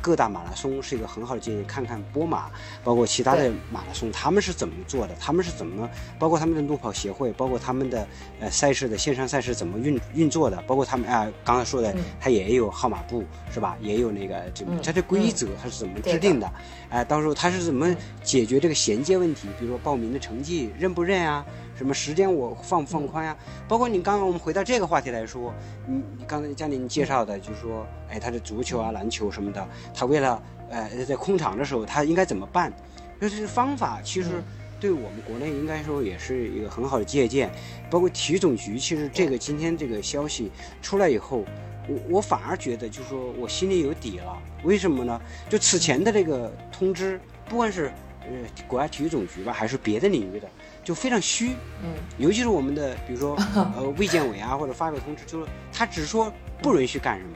[0.00, 1.62] 各大马拉松是一个很好的建议。
[1.64, 2.50] 看看波马，
[2.82, 5.14] 包括其他的马拉松，他们是怎么做的？
[5.20, 8.06] 他们是怎么，包括他们的路跑协会，包括他们的
[8.40, 10.60] 呃赛事的线上赛事怎么运运作的？
[10.62, 13.76] 包括他们啊、刚才说的嗯，它也有号码布是吧？
[13.80, 16.50] 也有那个这个它的规则它是怎么制定的？
[16.88, 19.48] 哎、到时候它是怎么嗯解决这个衔接问题？
[19.58, 21.44] 比如说报名的成绩认不认啊？
[21.80, 23.34] 什么时间我放不放宽呀、
[23.66, 25.50] 包括你刚刚我们回到这个话题来说，
[25.88, 32.70] 你你刚才江宁介绍的，就是说，哎，他的足球啊、篮球什么的，他为了呃在空场的时候，他应该怎么办？
[33.18, 34.44] 就是方法，其实嗯
[34.78, 37.50] 对我们国内应该说也是一个很好的借鉴。
[37.90, 41.46] 包括体育总局，其实这个今天这个消息出来以后，
[41.88, 44.36] 我我反而觉得就是说我心里有底了。
[44.64, 45.18] 为什么呢？
[45.48, 47.90] 就此前的这个通知，不管是
[48.24, 48.36] 呃
[48.68, 50.46] 国家体育总局吧，还是别的领域的，
[50.84, 51.50] 就非常虚。
[51.82, 53.36] 嗯，尤其是我们的，比如说
[53.76, 57.30] 呃卫健委啊，或者发表通知，就是他只说不允许干什么，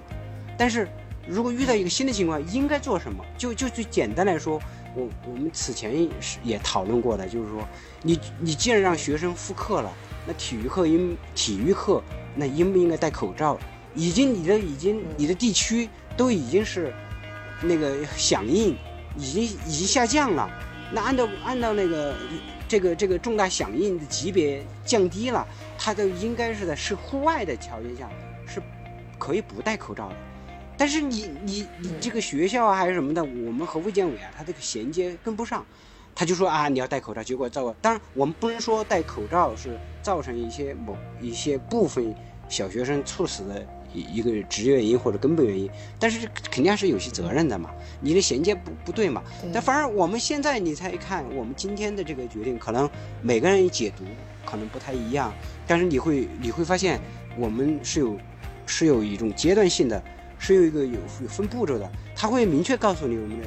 [0.56, 0.88] 但是
[1.26, 3.24] 如果遇到一个新的情况，应该做什么？
[3.38, 4.60] 就就最简单来说，
[4.94, 7.66] 我我们此前是也讨论过的，就是说，
[8.02, 9.92] 你你既然让学生复课了，
[10.26, 12.02] 那体育课应体育课
[12.34, 13.58] 那应不应该戴口罩？
[13.94, 16.92] 已经你的已经你的地区都已经是
[17.62, 18.76] 那个响应
[19.16, 20.50] 已经已经下降了，
[20.92, 22.16] 那按照按照那个
[22.74, 25.46] 这个这个重大响应的级别降低了，
[25.78, 28.10] 它都应该是在是户外的条件下
[28.48, 28.60] 是
[29.16, 30.16] 可以不戴口罩的。
[30.76, 35.64] 但是你你你这个学校啊还是什么的，我们和卫健委啊，它这个衔接跟不上，
[36.16, 42.12] 他就说啊你要戴口罩，结果造当然我们不能说戴口罩是造成一些某一些部分
[42.48, 49.22] 小学生猝死的一一个职业原因或者根本原因，但是肯定还是有些责任的嘛，你的衔接不不对嘛。
[49.40, 52.90] 对但反而我们现在你才看，我们今天的这个决定，可能
[53.22, 54.04] 每个人解读
[54.44, 55.32] 可能不太一样，
[55.66, 57.00] 但是你会你会发现，
[57.38, 58.18] 我们是有
[58.66, 60.02] 是有一种阶段性的，
[60.38, 63.46] 是有一个有有分步骤的，他会明确告诉你我们的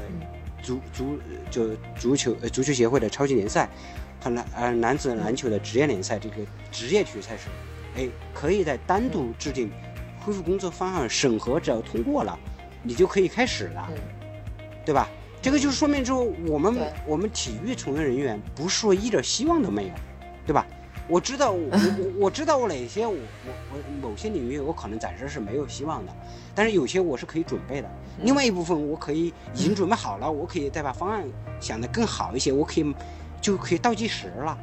[0.64, 1.20] 足足
[1.52, 3.70] 就足球呃足球协会的超级联赛
[4.22, 6.36] 和男呃男子篮球的职业联赛这个
[6.72, 7.44] 职业体育赛事，
[7.96, 9.72] 哎，可以在单独制定
[10.28, 12.38] 恢复工作方案审核，只要通过了，
[12.84, 13.88] 你就可以开始了。
[13.92, 13.96] 嗯
[14.86, 15.10] 对吧？
[15.42, 19.92] 这个就说明之后，我们我们体育从业人员不是说一点希望都没有，
[20.46, 20.66] 对吧？
[21.10, 26.16] 我知道我我我知道我哪些我我我某些领域我可能暂时是没有希望的，
[26.56, 27.90] 但是有些我是可以准备的。
[28.24, 31.26] 另外一部分我可以已经准备好了，我可以再把方案
[31.60, 32.96] 想得更好一些，我可以
[33.42, 34.58] 就可以倒计时了，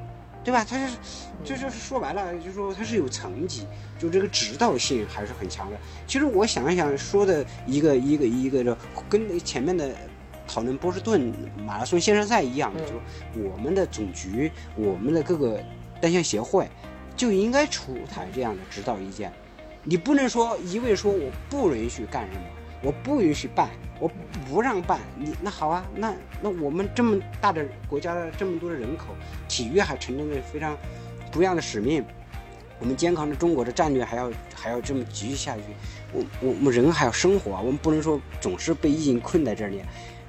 [0.44, 0.64] 对吧？
[0.68, 0.96] 它是
[1.42, 3.66] 就是说白了，就是说它是有层级，
[3.98, 5.76] 就这个指导性还是很强的。
[6.06, 8.76] 其实我想一想说的一个一个一个的，
[9.08, 9.90] 跟前面的
[10.46, 11.32] 讨论波士顿
[11.64, 15.58] 马拉松线上赛一样，嗯就我们的总局、我们的各个
[16.00, 16.68] 单项协会
[17.16, 19.32] 就应该出台这样的指导意见。
[19.82, 22.46] 你不能说一味说我不允许干什么，
[22.84, 24.10] 我不允许办，我
[24.46, 25.00] 不让办。
[25.18, 29.06] 你那好啊，那那我们这么大的国家的这么多的人口，
[29.48, 30.76] 体育还承担着非常
[31.32, 32.04] 不一样的使命。
[32.78, 35.62] 我们健康的中国的战略还要还要这么继续下去，
[36.12, 39.80] 我我我们人还要生活啊，我们不能说总是被疫情困在这里。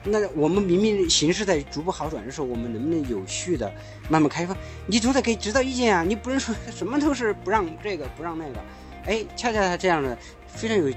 [0.08, 3.70] 那我们明明形势在逐步好转的时候，我们能不能有序的
[4.08, 4.56] 慢慢开放？
[4.86, 6.04] 你总得给指导意见啊！
[6.04, 8.64] 你不能说什么都是不让这个不让那个。
[9.08, 10.16] 哎，恰恰他这样的
[10.48, 10.88] 非常有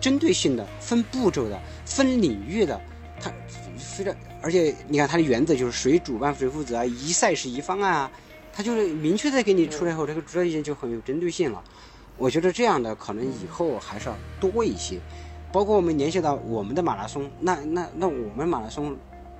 [0.00, 2.80] 针对性的、分步骤的、分领域的，
[3.20, 3.32] 他
[3.76, 8.10] 非常而且你看他的原则就是谁主办谁负责啊，一赛事一方案啊，
[8.52, 11.62] 他就是明确的给你出来后，这个指导意见就很有针对性了。
[12.16, 14.98] 我觉得这样的可能以后还是要多一些。
[15.50, 18.96] 包括我们联系到我们的马拉松，那那那我们马拉松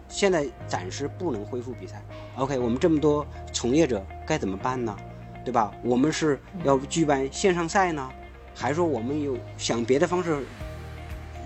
[0.08, 2.02] 现在暂时不能恢复比赛。
[2.36, 4.96] OK，我们这么多从业者该怎么办呢？
[5.44, 5.72] 对吧？
[5.82, 8.10] 我们是要举办线上赛呢，
[8.60, 10.36] 还说我们有想别的方式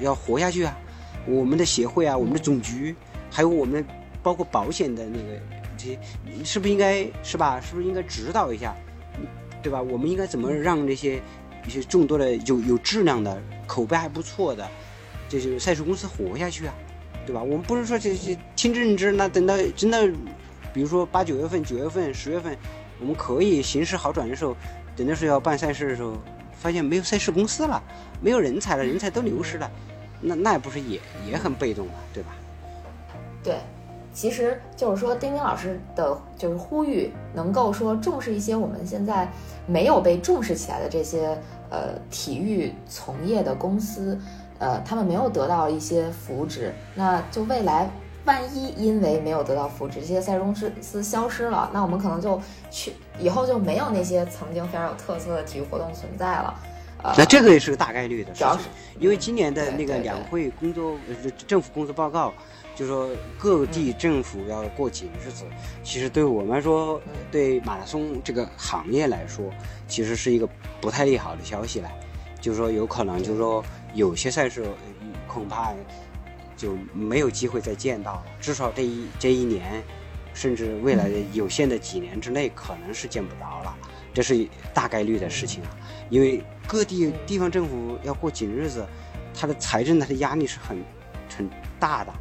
[0.00, 0.74] 要活下去啊？
[1.26, 2.96] 我们的协会啊，我们的总局，
[3.30, 3.84] 还有我们
[4.22, 5.38] 包括保险的那个
[5.76, 5.98] 这些，
[6.42, 7.60] 是不是应该是吧？
[7.60, 8.74] 是不是应该指导一下，
[9.62, 9.82] 对吧？
[9.82, 11.20] 我们应该怎么让这些
[11.66, 14.66] 一些众多的有有质量的、口碑还不错的，
[15.28, 16.74] 这些赛事公司活下去啊，
[17.26, 17.42] 对吧？
[17.42, 20.10] 我们不是说这些听之任之，那等到真的，
[20.72, 22.56] 比如说八九月份、九月份、十月份，
[22.98, 24.56] 我们可以形势好转的时候，
[24.96, 26.16] 等到是要办赛事的时候，
[26.62, 27.82] 发现没有赛事公司了，
[28.20, 29.68] 没有人才了，人才都流失了，
[30.20, 32.30] 那那不是也也很被动嘛，对吧？
[33.42, 33.56] 对。
[34.14, 39.26] 其实就是说，丁丁老师的就是呼吁，能够说重视一些我们现在
[39.66, 41.36] 没有被重视起来的这些
[41.70, 44.20] 呃体育从业的公司，
[44.58, 47.90] 呃，他们没有得到一些扶植，那就未来
[48.24, 56.54] 万一因为没有得到扶持，这些赛事公司消失了，那我们可能就去以后就没有那些曾经非常有特色的体育活动存在了。
[57.16, 58.68] 那这个也是个大概率的，主要是
[59.00, 60.96] 因为今年的那个两会工作
[61.46, 62.32] 政府工作报告。
[62.74, 65.44] 就说各地政府要过紧日子，
[65.84, 66.98] 其实对我们来说，
[67.30, 69.44] 对马拉松这个行业来说，
[69.86, 70.48] 其实是一个
[70.80, 71.90] 不太利好的消息了。
[72.40, 74.64] 就是说，有可能就是说，有些赛事
[75.28, 75.74] 恐怕
[76.62, 78.24] 就没有机会再见到了。
[78.40, 79.82] 至少这一这一年，
[80.32, 83.76] 甚至未来的有限的几年之内，可能是见不着了。
[84.14, 85.70] 这是大概率的事情啊。
[86.08, 88.86] 因为各地地方政府要过紧日子，
[89.34, 90.78] 它的财政它的压力是很
[91.36, 92.12] 很大的。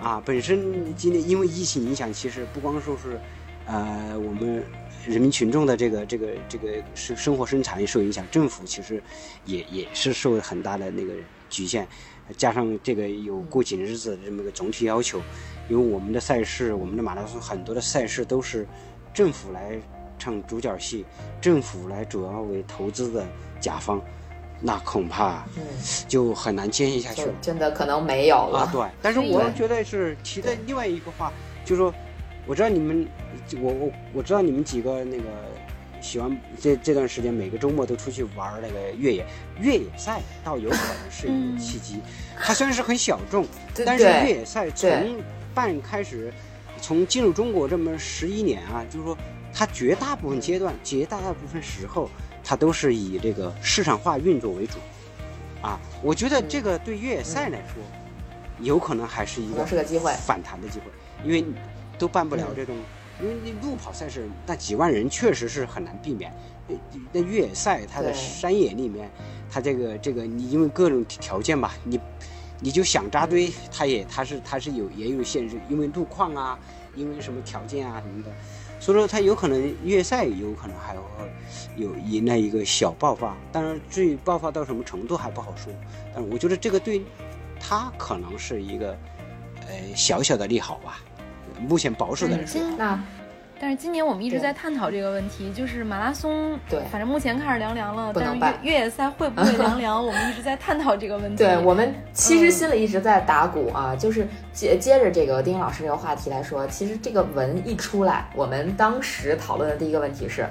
[0.00, 3.20] 啊，本身今年因为疫情影响，其实不光说是，
[3.66, 4.64] 呃，我们
[5.06, 9.02] 人民群众的这个这个这个生生活生产也受影响，政府其实
[9.44, 11.12] 也也是受很大的那个
[11.50, 11.86] 局限，
[12.36, 15.20] 加上这个有过紧日子的这么个总体要求，
[15.68, 18.66] 因为我们的赛事，我们的马拉松很多的赛事都是
[19.12, 19.78] 政府来
[20.18, 21.04] 唱主角戏，
[21.40, 23.26] 政府来主要为投资的
[23.60, 24.00] 甲方。
[24.60, 25.62] 那恐怕，嗯，
[26.08, 27.34] 就很难坚持下去了。
[27.42, 28.66] 真的可能没有了。
[28.72, 31.30] 对，但是我觉得是提的另外一个话，
[31.66, 31.92] 就是说，
[32.46, 33.06] 我知道你们，
[33.60, 35.24] 我我我知道你们几个那个
[36.04, 39.26] 喜欢这这段时间每个周末都出去玩那个越野
[39.58, 41.98] 越野赛，倒有可能是一个契机。
[42.38, 43.46] 它虽然是很小众，
[43.86, 45.16] 但是越野赛从
[45.54, 46.32] 办开始，
[46.80, 49.16] 从进入中国这么十一年啊，就是说，
[49.52, 52.10] 它绝大部分阶段、绝大部分时候。
[52.46, 54.74] 它都是以这个市场化运作为主，
[55.62, 57.82] 啊，我觉得这个对越野赛来说，
[58.60, 60.84] 有可能还是一个是个机会，反弹的机会，
[61.24, 61.42] 因为
[61.98, 62.76] 都办不了这种，
[63.20, 66.32] 因为那路跑赛事那几万人确实是很难避免，
[67.12, 69.10] 那越野赛它的山野里面，
[69.50, 72.00] 它这个这个你因为各种条件吧，你
[72.60, 76.58] 你就想扎堆，它也它是它是有也有限制，因为路况啊，
[76.96, 78.30] 因为什么条件啊什么的。
[78.80, 81.00] 所以说，它有可能越野赛有可能还会
[81.76, 85.72] 有迎来一个小爆发，当然至于爆发到什么程度还不好说。
[86.12, 87.02] 但是我觉得这个对
[87.58, 88.90] 它可能是一个
[89.68, 91.00] 呃小小的利好吧。
[91.64, 92.60] 目前保守的来说。
[92.78, 92.98] 那。
[93.60, 99.96] 但是今年我们一直在探讨这个问题，就是马拉松，对，反正目前看是凉凉了，但是越越野赛会不会凉凉？
[100.04, 101.36] 我们一直在探讨这个问题。
[101.36, 110.46] 对我们其实心里一直在打鼓啊，就是接接着这个丁老师这个话题来说，其实这个文一出来，我们当时讨论的第一个问题是，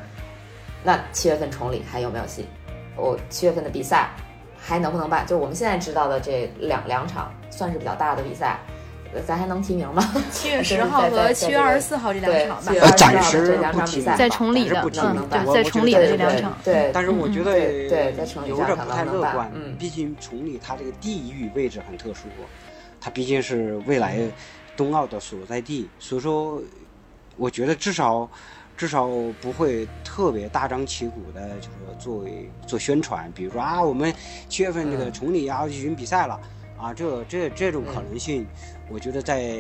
[0.82, 2.46] 那七月份崇礼还有没有戏？
[2.96, 4.10] 我七月份的比赛
[4.58, 5.24] 还能不能办？
[5.28, 8.58] 就是我们现在知道的这两两场算是比较大的比赛。
[9.22, 10.04] 咱还能提名吗？
[10.32, 12.92] 七月 十号和七月二十四号这两场吧。
[12.98, 16.58] 暂时这两场比赛在崇礼的，嗯，在崇礼的这两场。
[16.64, 19.52] 对，但是我觉得对，在崇礼有点不太乐观。
[19.54, 22.28] 嗯，毕竟崇礼它这个地域位置很特殊，
[23.00, 24.20] 它毕竟是未来
[24.76, 26.62] 冬奥的所在地，所以说
[27.38, 28.30] 我觉得至少
[28.76, 29.08] 至少
[29.42, 34.14] 不会特别大张旗鼓的，就是作为做宣传，比如说啊，我们
[34.50, 36.40] 七月份这个崇礼要举行比赛了。
[36.76, 38.46] 啊，这这这种可能性，
[38.90, 39.56] 我觉得在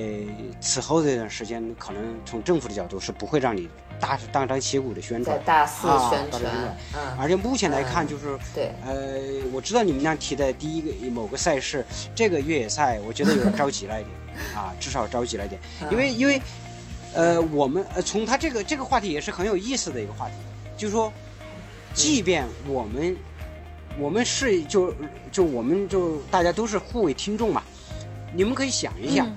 [0.59, 6.43] 此后这段时间，可能从政府的角度是不会让你大大张旗鼓的宣传，大肆宣传。
[6.93, 9.19] 嗯，而且目前来看，就是对，呃，
[9.53, 14.15] 我知道你们俩提的第一个某个赛事，这个越野赛，我觉得有点着急了一点
[14.55, 15.59] 啊，至少着急了一点，
[15.89, 16.41] 因为因为，
[17.13, 20.33] 呃，我们呃从他这个这个话题也是很有意思的一个话题，
[20.77, 21.11] 就是说，
[21.93, 23.15] 即便我们。
[23.99, 24.91] 我们是就
[25.31, 27.61] 就我们就大家都是互为听众嘛，
[28.33, 29.29] 你们可以想一想，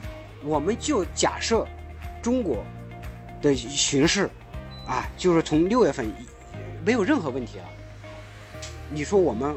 [0.42, 1.66] 我们就假设
[2.22, 2.64] 中国
[3.42, 4.30] 的形势
[4.87, 6.11] 啊，就是从六月份
[6.85, 7.64] 没有任何问题了，
[8.90, 9.55] 你说我们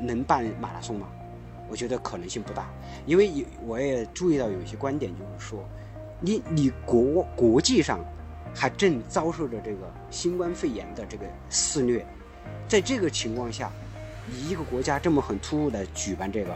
[0.00, 1.06] 能办马拉松吗？
[1.68, 2.66] 我觉得可能性不大，
[3.04, 5.62] 因为有我也注意到有一些观点，就是说，
[6.20, 8.00] 你你国国际上
[8.54, 12.06] 还正遭受着这个新冠肺炎的这个肆虐，
[12.66, 13.70] 在这个情况下。
[14.30, 16.54] 你一个国家这么很突兀的举办这个，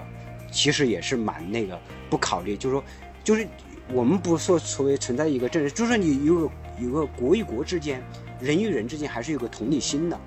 [0.52, 1.76] 其实也是蛮那个
[2.08, 2.84] 不考虑，就是说，
[3.24, 3.48] 就是
[3.92, 8.00] 我们不说所谓存在一个政治，就是说你有个有个国与国之间，
[8.38, 10.20] 人与人之间还是有个同理心的，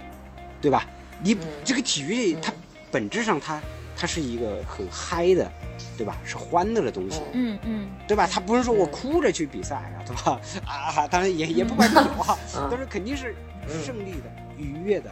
[0.59, 0.85] 对吧？
[1.23, 2.51] 你这个体育它
[2.91, 3.61] 本质上它
[3.95, 5.49] 它是一个很嗨的，
[5.97, 6.17] 对吧？
[6.25, 8.27] 是欢乐的东西，嗯嗯，对吧？
[8.29, 10.41] 它不是说我哭着去比赛啊，对吧？
[10.65, 13.35] 啊，当然也也不管有啊， 嗯但是肯定是
[13.83, 15.09] 胜利的、愉悦的、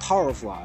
[0.00, 0.62] powerful 啊，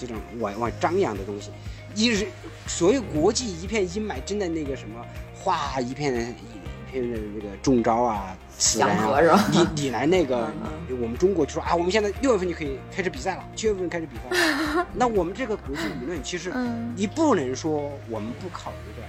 [0.00, 1.50] 这种往往张扬的东西。
[1.98, 2.28] 一是
[2.68, 9.44] 所谓国际一片阴霾，真的那个什么，哗一片一片的那个中招啊，死人啊，是吧？
[9.50, 10.48] 你你来那个
[10.88, 14.86] 嗯，我们中国就说啊，我们现在六月份就可以开始比赛了，七月份开始比赛。
[14.94, 19.08] 那我们这个国际舆论，其实嗯你不能说我们不考虑的。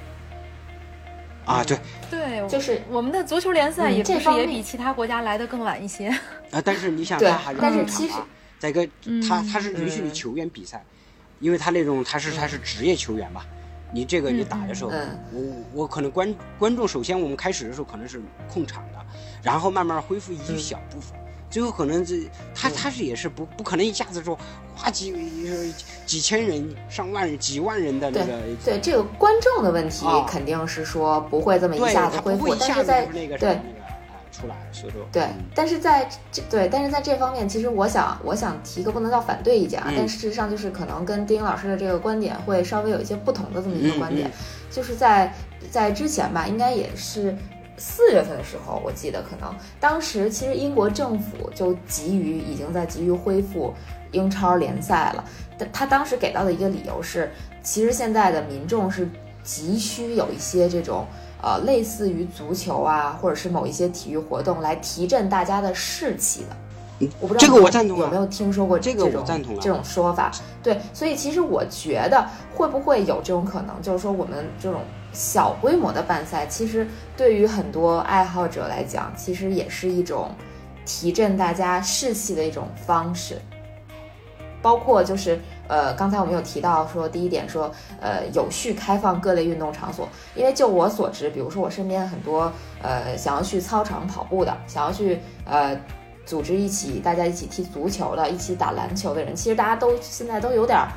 [1.46, 1.78] 啊，对
[2.10, 6.08] 对，就是我们的足球联赛嗯也不是也比其他国家来的更晚一些。
[6.52, 8.28] 啊，但是你想，对他还是其实啊
[8.60, 8.86] 再一个，
[9.28, 10.84] 他嗯他是允许你嗯球员比赛，
[11.40, 13.42] 因为他那种他是他是职业球员嘛。
[13.92, 15.20] 你这个你嗯打的时候，嗯
[15.74, 19.00] 我我可能观观众首先我们开始的时候可能是控场的，
[19.42, 20.60] 然后慢慢恢复一嗯。
[20.60, 21.18] 小部分，
[21.50, 24.38] 最后可能这他他是也是不不可能一下子说
[24.78, 25.12] 哇几
[26.06, 30.24] 几千人、上万人、几万人的那个对，这个观众的问题啊。
[30.30, 33.60] 肯定是说不会这么一，下子恢复他不会，一下子但是在对
[34.40, 39.96] 出来，所以说对嗯，但是在这对，但是在这方面，其实我想我想提个不能叫反对意见啊，嗯。
[39.98, 44.32] 但事实上就是可能跟丁老师的这个观点会稍微有一些不同的这么一个观点，嗯。
[44.72, 45.34] 就是在
[45.72, 47.36] 在之前吧，应该也是。
[47.82, 53.74] 四月份的时候，我记得可能当时其实英国政府就急于已经在急于恢复
[54.12, 55.24] 英超联赛了，
[55.58, 57.32] 但他当时给到的一个理由是，
[57.64, 59.08] 其实现在的民众是
[59.44, 61.08] 急需有一些这种
[61.42, 67.08] 呃类似于足球啊，或者是某一些体育活动来提振大家的士气的。
[67.22, 70.30] 我不知道这个我赞同啊有没有听说过这个我种赞同啊这种说法？
[70.62, 74.82] 对，所以其实我觉得会不会有这种可能，就是说我们这种
[75.14, 76.86] 小规模的办赛，其实
[77.16, 80.30] 对于很多爱好者来讲，其实也是一种
[80.86, 83.38] 提振大家士气的一种方式。
[84.62, 85.40] 包括就是
[85.70, 92.52] 呃，刚才我们有提到说，第一点说呃，有序开放各类运动场所，因为就我所知，比如说我身边很多
[92.82, 95.80] 呃想要去操场跑步的，想要去呃
[96.26, 100.88] 组织一起大家一起踢足球的，一起打篮球的人，其实大家都现在都有点儿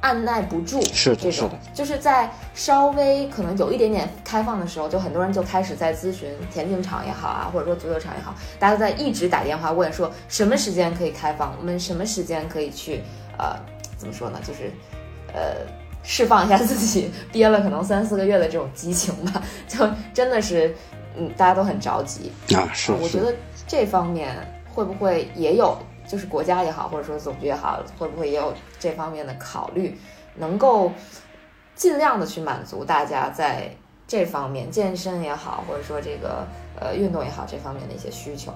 [0.00, 1.50] 按耐不住，是的这种是的。
[1.74, 13.02] 就是在稍微可能有一点点开放的时候，就很多人就开始在咨询田径场也好啊，或者说足球场也好，大家都在一直打电话问说什么时间可以开放，我们什么时间可以去
[13.38, 13.56] 呃
[14.02, 14.70] 怎么说呢，就是
[15.32, 15.80] 呃。
[16.04, 20.74] 释放一下自己憋了可能三四个月的这种激情吧，就真的是，
[21.16, 22.32] 嗯，大家都很着急。
[22.56, 23.32] 啊是是我觉得
[23.68, 24.34] 这方面
[24.68, 25.78] 会不会也有，
[26.08, 29.96] 就是国家也好，或者说总局也好，会不会也有这方面的考虑，
[30.34, 30.90] 能够
[31.76, 33.70] 尽量的去满足大家在
[34.08, 36.44] 这方面健身也好，或者说这个
[36.80, 38.52] 呃运动也好这方面的一些需求。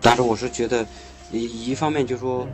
[0.00, 0.86] 但是我是觉得，
[1.32, 2.46] 一一方面就说，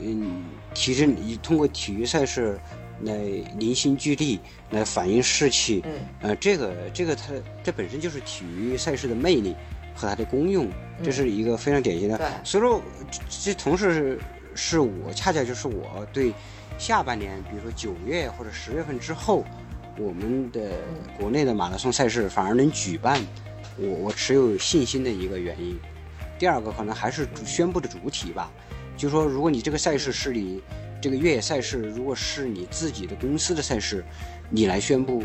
[0.00, 2.58] 嗯，提振你通过体育赛事
[3.02, 3.16] 来
[3.56, 4.38] 凝心聚力，
[4.70, 5.92] 来反映士气，嗯。
[6.20, 9.54] 呃，这个这个它这本身就是体育赛事的魅力
[9.94, 10.68] 和它的功用，
[11.02, 12.16] 这是一个非常典型的。
[12.18, 12.26] 对。
[12.44, 14.20] 所以说，这这同时是
[14.54, 16.32] 是我恰恰就是我对
[16.78, 19.44] 下半年，比如说九月或者十月份之后，
[19.96, 20.72] 我们的
[21.18, 23.20] 国内的马拉松赛事反而能举办，
[23.76, 25.78] 我我持有信心的一个原因。
[26.38, 28.48] 第二个可能还是主宣布的主体吧，
[28.98, 30.60] 就是说，如果你这个赛事是你
[31.00, 34.04] 这个越野赛事，如果是你自己的公司的赛事，
[34.50, 35.22] 你来宣布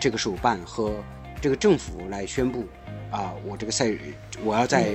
[0.00, 0.92] 这个首办和
[1.40, 2.64] 这个政府来宣布
[3.12, 3.94] 啊，我这个赛
[4.42, 4.94] 我要在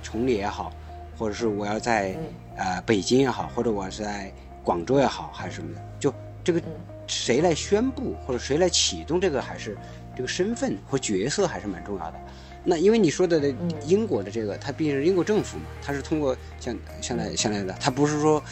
[0.00, 0.72] 崇礼也好，
[1.18, 2.16] 或者是我要在
[2.56, 6.14] 呃北京也好，或者我是在广州也好，还是什么的，就
[6.44, 6.62] 这个
[7.08, 9.76] 谁来宣布或者谁来启动这个，还是
[10.14, 12.20] 这个身份和角色还是蛮重要的。
[12.68, 13.40] 那因为你说的
[13.86, 18.42] 英国的这个，它毕竟是英国政府嘛，它是通过像像来像来的，它不是说，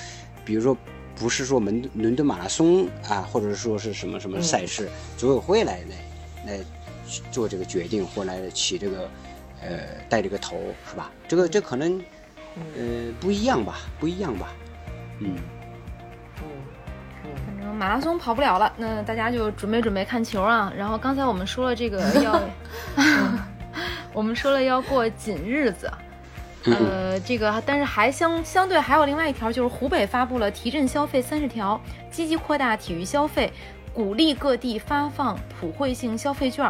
[0.44, 0.76] 比如说
[1.16, 5.80] 不是说伦伦敦马拉松啊，或者说是什么什么赛事组委会来
[6.46, 6.60] 来来
[7.32, 9.10] 做这个决定，或来起这个
[9.60, 10.56] 呃带这个头
[10.88, 11.10] 是吧？
[11.26, 12.00] 这个这可能
[12.76, 14.52] 呃不一样吧，不一样吧，
[15.18, 15.36] 嗯。
[17.46, 20.72] 反正马拉松跑不了了，那大家就准备准备看球啊。
[20.76, 22.38] 然后刚才我们说了这个 要，
[24.14, 25.90] 我们说了要过紧日子，
[26.64, 31.78] 呃，这个但是还相相对还有另外一条，就是湖北发布了提振消费三十条，
[32.10, 33.52] 积极扩大体育消费。
[33.92, 36.68] 鼓励各地发放普惠性消费券，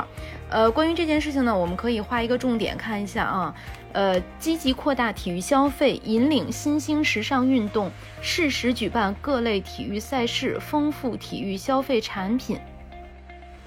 [0.51, 3.55] 呃，关于这件事情呢，我们可以画一个重点看一下啊，
[3.93, 7.91] 呃，积极扩大体育消费，引领新兴时尚运动，
[8.21, 12.59] 适时举办各类体育赛事，丰富体育消费产品。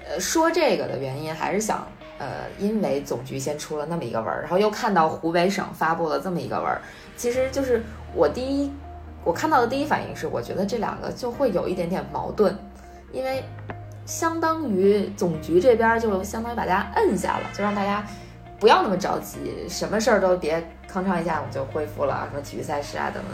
[0.08, 1.84] 呃，说这个的原因还是想，
[2.18, 6.80] 呃，因为总局先出了那么一个文儿，然后又看到湖北省发布了这么一个文儿，
[7.16, 7.82] 其实就是
[8.14, 8.72] 我第一
[9.24, 12.56] 我看到的第一反应是，我觉得这两个就会有一点点矛盾。
[13.10, 13.42] 因为
[14.04, 18.04] 相当于总局这边就相当于把大家摁下了，就让大家
[18.58, 20.58] 不要那么着急，什么事儿都别
[20.92, 23.32] 吭哧一下我们就恢复了，什么体育赛事啊等等。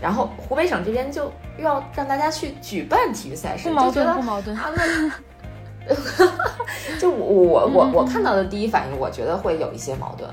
[0.00, 4.56] 然后湖北省这边就要让大家去举办体育赛事，不矛盾，就觉得不矛盾。
[4.56, 5.12] 啊，那
[7.00, 10.28] 就我我我我看到的第一反应，我觉得会有一些矛盾。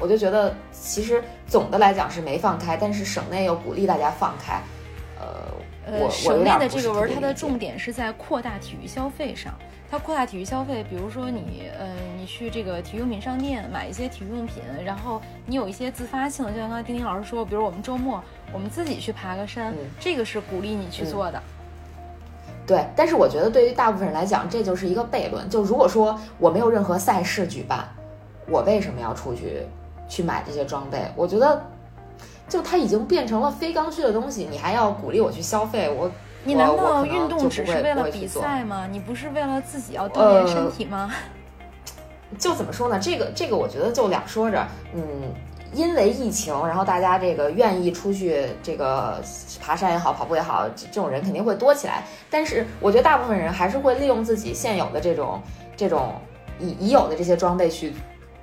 [0.00, 4.60] 我就觉得其实总的来讲是没放开，但是省内又鼓励大家放开。
[5.20, 5.26] 呃，
[6.00, 9.52] 我呃，省内的这个文儿，它的重点是在扩大体育消费上。
[9.88, 11.86] 它扩大体育消费，比如说你，呃，
[12.16, 18.24] 你去这个体育用品商店买一些体育用品，然后你有一些自发性的，就像刚才丁丁老师说，比如我们周末
[18.54, 21.40] 我们自己去爬个山，嗯这个是鼓励你去做的。
[22.66, 25.48] 对，但是我觉得对于大部分人来讲，这就是一个悖论。
[25.50, 27.88] 就如果说我没有任何赛事举办，
[28.48, 29.66] 我为什么要出去
[30.08, 31.10] 去买这些装备？
[31.16, 31.60] 我觉得，
[32.48, 36.10] 就它已经变成了非刚需的东西，你还要鼓励我去消费，我
[36.44, 38.86] 你难道运动只是为了比赛吗？
[38.90, 41.10] 你不是为了自己要锻炼身体吗？
[42.38, 42.98] 就怎么说呢？
[42.98, 44.66] 这个这个，我觉得就两说着。
[44.94, 45.02] 嗯，
[45.72, 49.20] 因为疫情，然后大家这个愿意出去这个
[49.60, 52.04] 爬山也好，跑步也好，这种人肯定会多起来。
[52.30, 55.40] 但是我觉得大部分人还是会利用自己现有的这种
[55.76, 56.14] 这种
[56.58, 57.92] 已已有的这些装备去。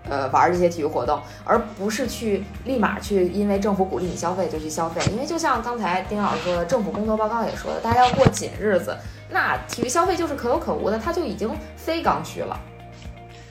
[0.09, 4.99] 呃，玩这些体育活动，而不是去立马去，因为政府鼓励你消费就去消费。
[5.11, 8.97] 因为就像刚才丁老师说的，政府工作报告也说的，大家要过紧日子，
[9.29, 12.59] 那体育消费就是可有可无的，它就已经非刚需了。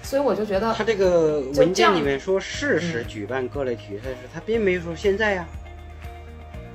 [0.08, 5.46] 所以我就觉得，他这个文件里面说适时举办各类体育赛事，他并没有说现在呀。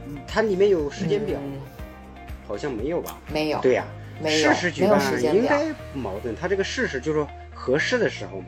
[0.06, 1.60] 嗯它里面有时间表，嗯
[2.48, 3.20] 好像没有吧？
[3.32, 3.88] 没有，对呀、
[4.22, 5.34] 没有适时举办时间。
[5.34, 6.36] 应该不矛盾。
[6.36, 8.48] 他这个适时就是说合适的时候嘛，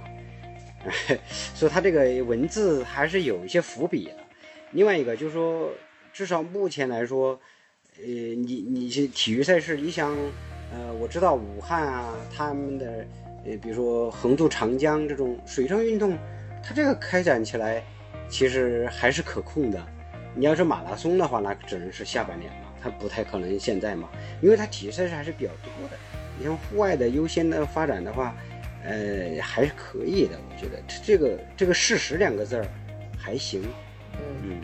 [1.55, 4.11] 所以他这个文字还是有一些伏笔的。
[4.71, 5.71] 另外一个就是说，
[6.13, 7.39] 至少目前来说，
[7.97, 10.15] 呃，你你是体育赛事，你想，
[10.71, 13.07] 呃，我知道武汉啊，他们的
[13.45, 16.17] 呃，比如说横渡长江这种水上运动，
[16.63, 17.83] 它这个开展起来
[18.27, 19.81] 其实还是可控的。
[20.35, 24.09] 你要是马拉松的话，那只能是下半年嘛，它不太可能现在嘛，
[24.41, 25.97] 因为它体育赛事还是比较多的。
[26.37, 28.35] 你像户外的优先的发展的话，
[28.83, 32.65] 呃，还是可以的，我觉得这这个这个“事实”两个字儿
[33.17, 33.63] 还行，
[34.13, 34.57] 嗯，嗯。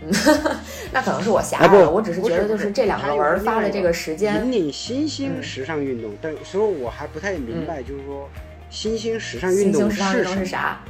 [0.92, 8.28] 那可能是我狭啊不隘了，我只是觉得就是这两个文儿发的这个时间引，领新兴嗯时尚运动，但所以我还不太明白，就是说
[8.70, 10.80] 新兴时尚运动兴时尚运动什么，是啥？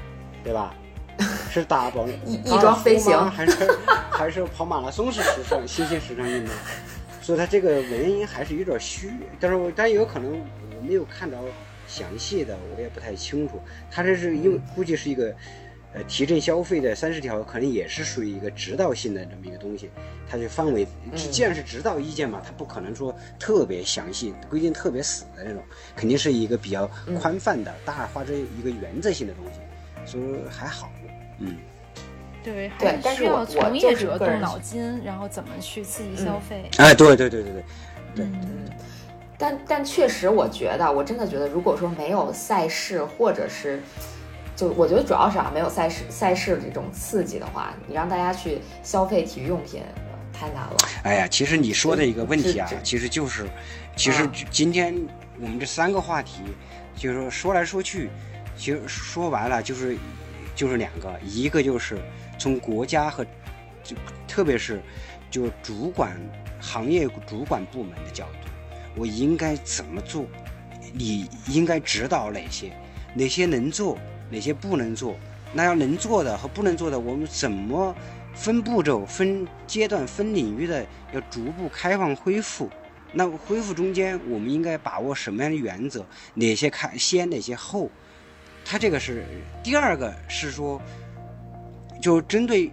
[0.44, 0.74] 对吧？
[1.50, 3.52] 是打保翼翼装飞行还是
[4.10, 6.54] 还是跑马拉松是时尚新兴时尚运动？
[7.22, 11.38] 所以它这个文音还是有点虚，但是我但有可能我没有看到
[11.88, 13.60] 详细的，我也不太清楚。
[13.90, 15.34] 它这是因为估计是一个
[15.94, 19.90] 呃提振消费的三十条，可能也是属于一个指导性的这么一个东西。
[20.30, 25.62] 它就范围，既然是指导意见嘛，它不可能说特别详细、规定特别死的那种，
[25.96, 26.86] 肯定是一个比较
[27.18, 29.60] 宽泛的、大而化之一个原则性的东西，
[30.04, 30.90] 所以还好。
[31.38, 31.56] 嗯，
[32.44, 36.68] 对，对还但是我需要从我就是业者动脑筋，然后怎么去刺激消费。
[36.76, 37.64] 哎，对对对对对
[38.16, 38.68] 对，嗯，
[39.38, 43.80] 但但确实，我觉得，我真的觉得，如果说没有赛事，或者是，
[44.58, 49.80] 就我觉得主要是啊，没有赛事赛事这种刺激的话，你让大家去消费体育用品，
[50.32, 50.76] 太难了。
[51.04, 53.46] 哎呀，其实你说的一个问题啊其实就是，
[53.94, 54.92] 其实啊今天
[55.40, 56.42] 我们这三个话题，
[56.96, 58.10] 就是说说来说去，
[58.56, 59.96] 其实说完了就是
[60.56, 61.96] 就是两个，一个就是
[62.36, 63.24] 从国家和
[63.84, 63.94] 就
[64.26, 64.82] 特别是
[65.30, 66.20] 就主管
[66.58, 68.48] 行业主管部门的角度，
[68.96, 70.26] 我应该怎么做？
[70.92, 72.72] 你应该指导哪些？
[73.14, 73.96] 哪些能做？
[74.30, 75.16] 哪些不能做？
[75.52, 77.94] 那要能做的和不能做的，我们怎么
[78.34, 82.68] 分步骤、分阶段、分领域的要逐步开放恢复？
[83.12, 86.04] 那恢复中间，我们应该把握什么样的原则？
[86.34, 87.90] 哪些开先，哪些后？
[88.64, 89.24] 它这个是
[89.64, 90.78] 第二个是说，
[92.02, 92.70] 就针对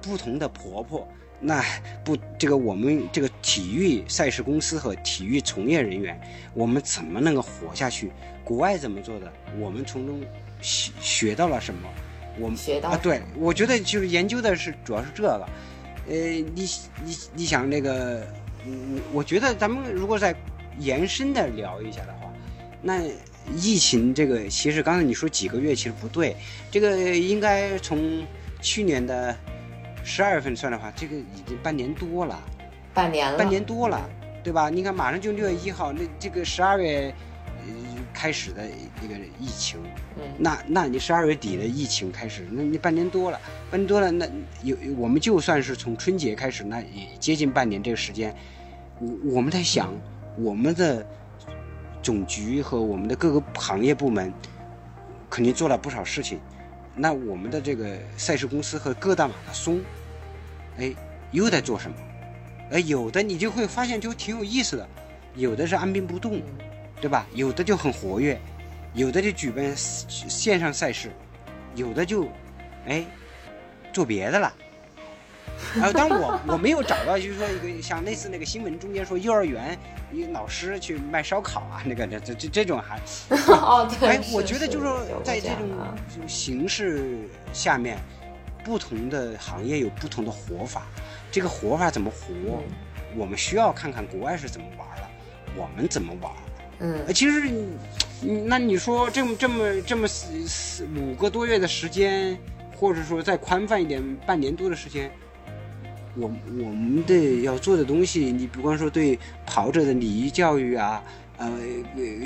[0.00, 1.06] 不同的婆婆，
[1.38, 1.62] 那
[2.02, 6.18] 不这个我们这个体育赛事公司和体育从业人员，
[6.54, 8.10] 我们怎么能够活下去？
[8.42, 9.30] 国外怎么做的？
[9.58, 10.22] 我们从中
[10.66, 11.88] 学学到了什么？
[12.38, 15.48] 我们学到啊，对，我觉得就是研究的是主要是这个。
[16.08, 16.68] 呃，你
[17.04, 18.26] 你你想那个，
[18.64, 20.34] 嗯，我觉得咱们如果再
[20.78, 22.32] 延伸的聊一下的话，
[22.82, 23.02] 那
[23.56, 26.36] 疫情这个其实刚才你说几个月其实不对，
[26.70, 28.24] 这个应该从
[28.60, 29.34] 去年的
[30.04, 32.40] 十二月份算的话，这个已经半年多了，
[32.92, 34.08] 半年了，半年多了，
[34.44, 34.68] 对吧？
[34.68, 37.14] 你看马上就六月一号，那这个十二月呃
[38.16, 38.66] 开始的
[39.02, 39.78] 一个疫情，
[40.16, 43.38] 嗯，那那你十二月底的疫情开始，那你半年多了，
[43.70, 44.26] 半年多了，那
[44.62, 48.34] 有我们就算是从春节开始，那也接近半年这个时间，
[48.98, 49.92] 我我们在想
[50.38, 51.06] 我们的
[52.02, 54.32] 总局和我们的各个行业部门
[55.28, 56.40] 肯定做了不少事情。
[56.94, 59.78] 那我们的这个赛事公司和各大马拉松，
[60.78, 60.94] 哎，
[61.32, 61.96] 又在做什么？
[62.70, 64.88] 哎，有的你就会发现就挺有意思的，
[65.34, 66.40] 有的是按兵不动，
[67.00, 67.26] 对吧？
[67.34, 68.38] 有的就很活跃，
[68.94, 71.10] 有的就举办线上赛事，
[71.74, 72.28] 有的就
[72.86, 73.04] 哎
[73.92, 74.52] 做别的了。
[75.80, 79.78] 啊，但我我没有找到，就是说一个像类似那个新闻中间说幼儿园
[80.12, 82.98] 一个老师去卖烧烤啊，那个这这这这种还
[83.48, 85.66] 哦对，哎，我觉得就是说在这种
[86.26, 87.20] 形式
[87.54, 87.96] 下面，
[88.64, 90.82] 不同的行业有不同的活法，
[91.30, 92.62] 这个活法怎么活，
[93.16, 95.08] 我们需要看看国外是怎么玩的，
[95.56, 96.30] 我们怎么玩。
[96.78, 97.42] 嗯，其实
[98.46, 102.38] 那你说这么这么这么四四五个多月的时间，
[102.76, 105.10] 或者说再宽泛一点半年多的时间。
[106.18, 111.02] 我我们的要做的东西，你比方说对跑者的礼仪教育啊，
[111.36, 111.50] 呃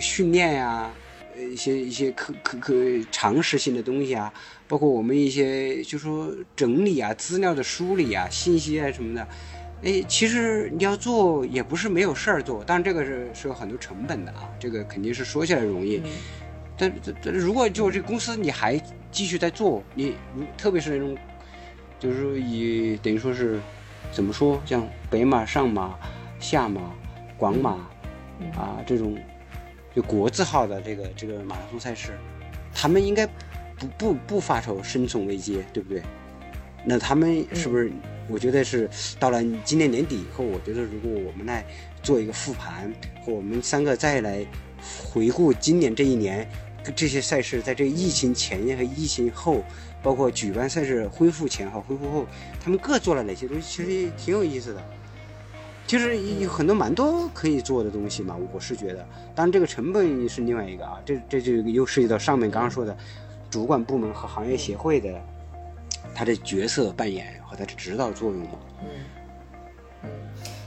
[0.01, 0.89] 训练呀，
[1.37, 2.75] 呃一些一些可可可
[3.11, 4.33] 常识性的东西啊，
[4.69, 9.27] 包括我们一些就说整理啊资料的梳理啊信息啊什么的，
[9.83, 16.03] 哎，其实你要做也不是没有事儿做，但这个是是有很多成本的啊，这个肯定是说起来容易，
[16.77, 20.15] 但但如果就这公司你还继续在做，你
[20.57, 21.17] 特别是那种
[21.99, 23.61] 就是说以等于说是。
[24.13, 24.61] 怎么说？
[24.67, 25.95] 像北马、上马、
[26.41, 26.81] 下马、
[27.37, 27.73] 广马，
[28.57, 29.17] 啊，这种
[29.95, 32.19] 就国字号的这个这个马拉松赛事，
[32.75, 33.25] 他们应该
[33.79, 36.03] 不不不发愁生存危机，对不对？
[36.85, 37.93] 那他们是不是？
[38.31, 41.65] 我觉得是到了今年年底以后，我觉得如果我们来
[42.03, 42.93] 做一个复盘，
[43.25, 44.47] 和我们三个再来
[45.05, 46.49] 回顾今年这一年
[46.95, 49.65] 这些赛事在这疫情前和疫情后。
[50.03, 52.27] 包括举办赛事恢复前和恢复后，
[52.59, 54.83] 他们各做了哪些东西，其实挺有意思的。
[55.87, 59.07] 其实有很多蛮多可以做的东西嘛，我是觉得。
[59.35, 62.97] 当然，这个成本是另外一个啊，这这就又涉及到上面刚刚说的
[63.51, 65.23] 主管部门和行业协会的
[66.15, 68.59] 他的角色扮演和他的指导作用吗。
[68.83, 68.89] 嗯
[70.05, 70.11] 嗯，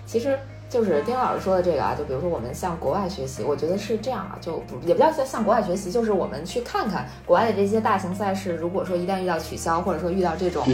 [0.05, 0.37] 其实。
[0.69, 10.65] 就是丁老师说的这个啊，就比如说我们向国外学习，我觉得是这样啊，就不也不叫向向国外学习，就是我们去看看国外的这些大型赛事，如果说一旦遇到取消，或者说遇到这种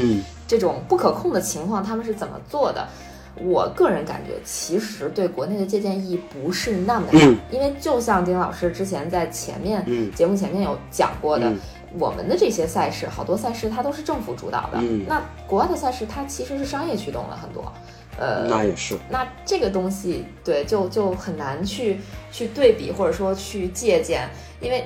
[0.47, 2.87] 这种不可控的情况，他们是怎么做的？
[3.35, 7.19] 我个人感觉，其实对国内的借鉴意义不是那么大，
[7.51, 11.51] 因为就像丁老师之前在前面节目前面有讲过的，
[11.97, 17.71] 我们的这些赛事，好多赛事它都是政府主导的，那国外的赛事它其实是商业驱动了很多。
[18.19, 18.97] 呃，那也是。
[19.09, 21.99] 那这个东西，对，就就很难去
[22.31, 24.29] 去对比，或者说去借鉴，
[24.59, 24.85] 因为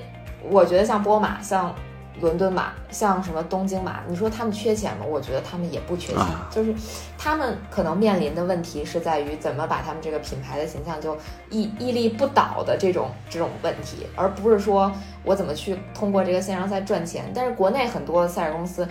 [0.50, 1.74] 我觉得像波马、像
[2.22, 5.06] 伦敦马、像什么东京马，你说他们缺钱吗？
[5.06, 6.74] 我觉得他们也不缺钱，就是
[7.18, 11.18] 他们可能面临的问题是在于怎么把他们这个品牌的形象就
[11.50, 14.92] 屹屹立不倒的这种这种问题，而不是说
[15.24, 17.32] 我怎么去通过这个线上赛赚钱。
[17.34, 18.88] 但是国内很多赛事公司。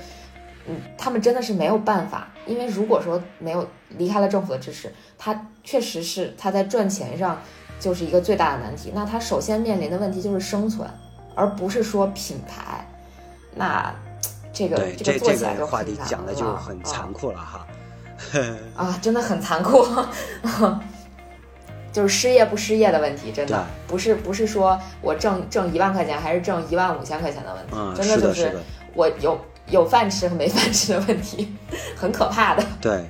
[0.64, 7.36] 嗯，他们真的是没有办法，因为如果说没有离开了政府的支持，他确实是他在赚钱上
[7.80, 8.92] 就是一个最大的难题。
[8.94, 10.88] 那他首先面临的问题就是生存，
[11.34, 12.86] 而不是说品牌。
[13.54, 13.94] 那
[14.52, 17.66] 这个这个做起来就话题讲的就很残酷了哈。
[18.76, 19.86] 啊，真的很残酷，
[21.92, 28.56] 就是失业不失业的问题，真的不是不是说我挣挣一万块钱还是挣一万五千块钱的问题，真的就是
[28.94, 29.38] 我有。
[29.68, 31.54] 有饭吃和没饭吃的问题，
[31.96, 32.66] 很可怕的。
[32.80, 33.04] 对，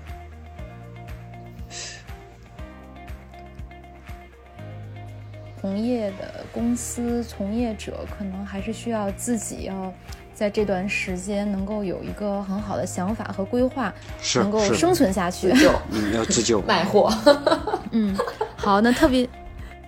[5.59, 9.93] 从业的公司从业者可能还是需要自己要
[10.34, 13.92] 在这段时间能够有一个很好的想法和规划，
[14.36, 15.52] 能够生存下去。
[15.52, 17.12] 自救，嗯，要自救， 卖货。
[17.92, 18.16] 嗯，
[18.56, 19.28] 好，那特别。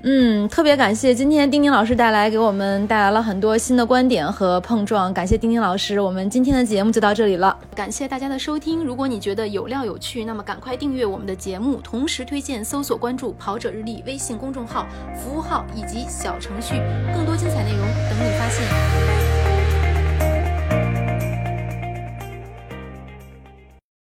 [0.06, 5.98] 嗯，特别感谢今天丁丁老师带来给我们带来了很多新的观点和碰撞，感谢丁丁老师。
[5.98, 8.84] 我们今天的节目就到这里了，感谢大家的收听。
[8.84, 14.86] 如果你觉得有料有趣，那么赶快订阅我们的节目，同时推荐搜索关注“跑者日历”微信公众号、
[15.16, 16.74] 服务号以及小程序，
[17.14, 19.23] 更多精彩内容等你发现。